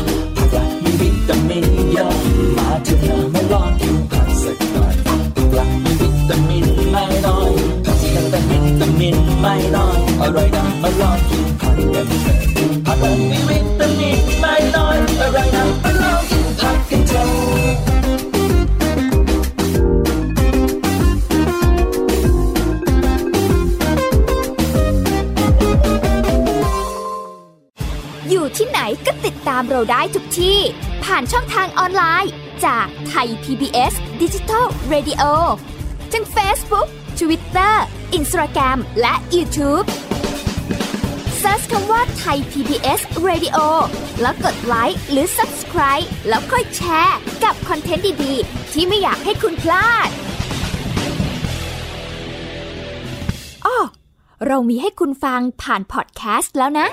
[9.01, 12.37] มินไม่นอนอร่อยนะมาลองกินผักกันเถอะ
[12.85, 17.29] ผักมันมีวิตามินไม่นอนอร่อยนะมาลองกินผักกันเถอะ
[28.57, 30.59] ที่ไหนก็ติดตามเราได้ทุกที่
[31.03, 32.31] ผ่านช่องทางออนไลน์
[32.65, 35.23] จากไทย PBS Digital Radio
[36.13, 36.87] ทั้ง Facebook
[37.19, 37.75] Twitter
[38.17, 39.85] Instagram และ YouTube
[41.39, 43.57] เซิร์ชคำว่าไทย PBS Radio
[44.21, 50.09] แล้วกดไลค์หรือ Subscribe แล้วค่อยแชร์กับคอนเทนต์ดี ๆ ที่ไม่อยากให้คุณพลาด
[53.65, 53.77] อ้อ
[54.47, 56.87] เรามีให้คุณฟังผ่านพอดแคสต์แล้วนะ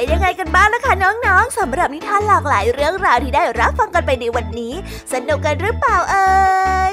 [0.00, 4.74] เป็นยังไงกันบ้างนะคะน้องๆสำหรับนิทานหลากหลายเรื่องราวที่ได้รับฟังกันไปในวันนี้
[5.12, 6.28] สนุกกันหรือเปล่าเอ่
[6.90, 6.92] ย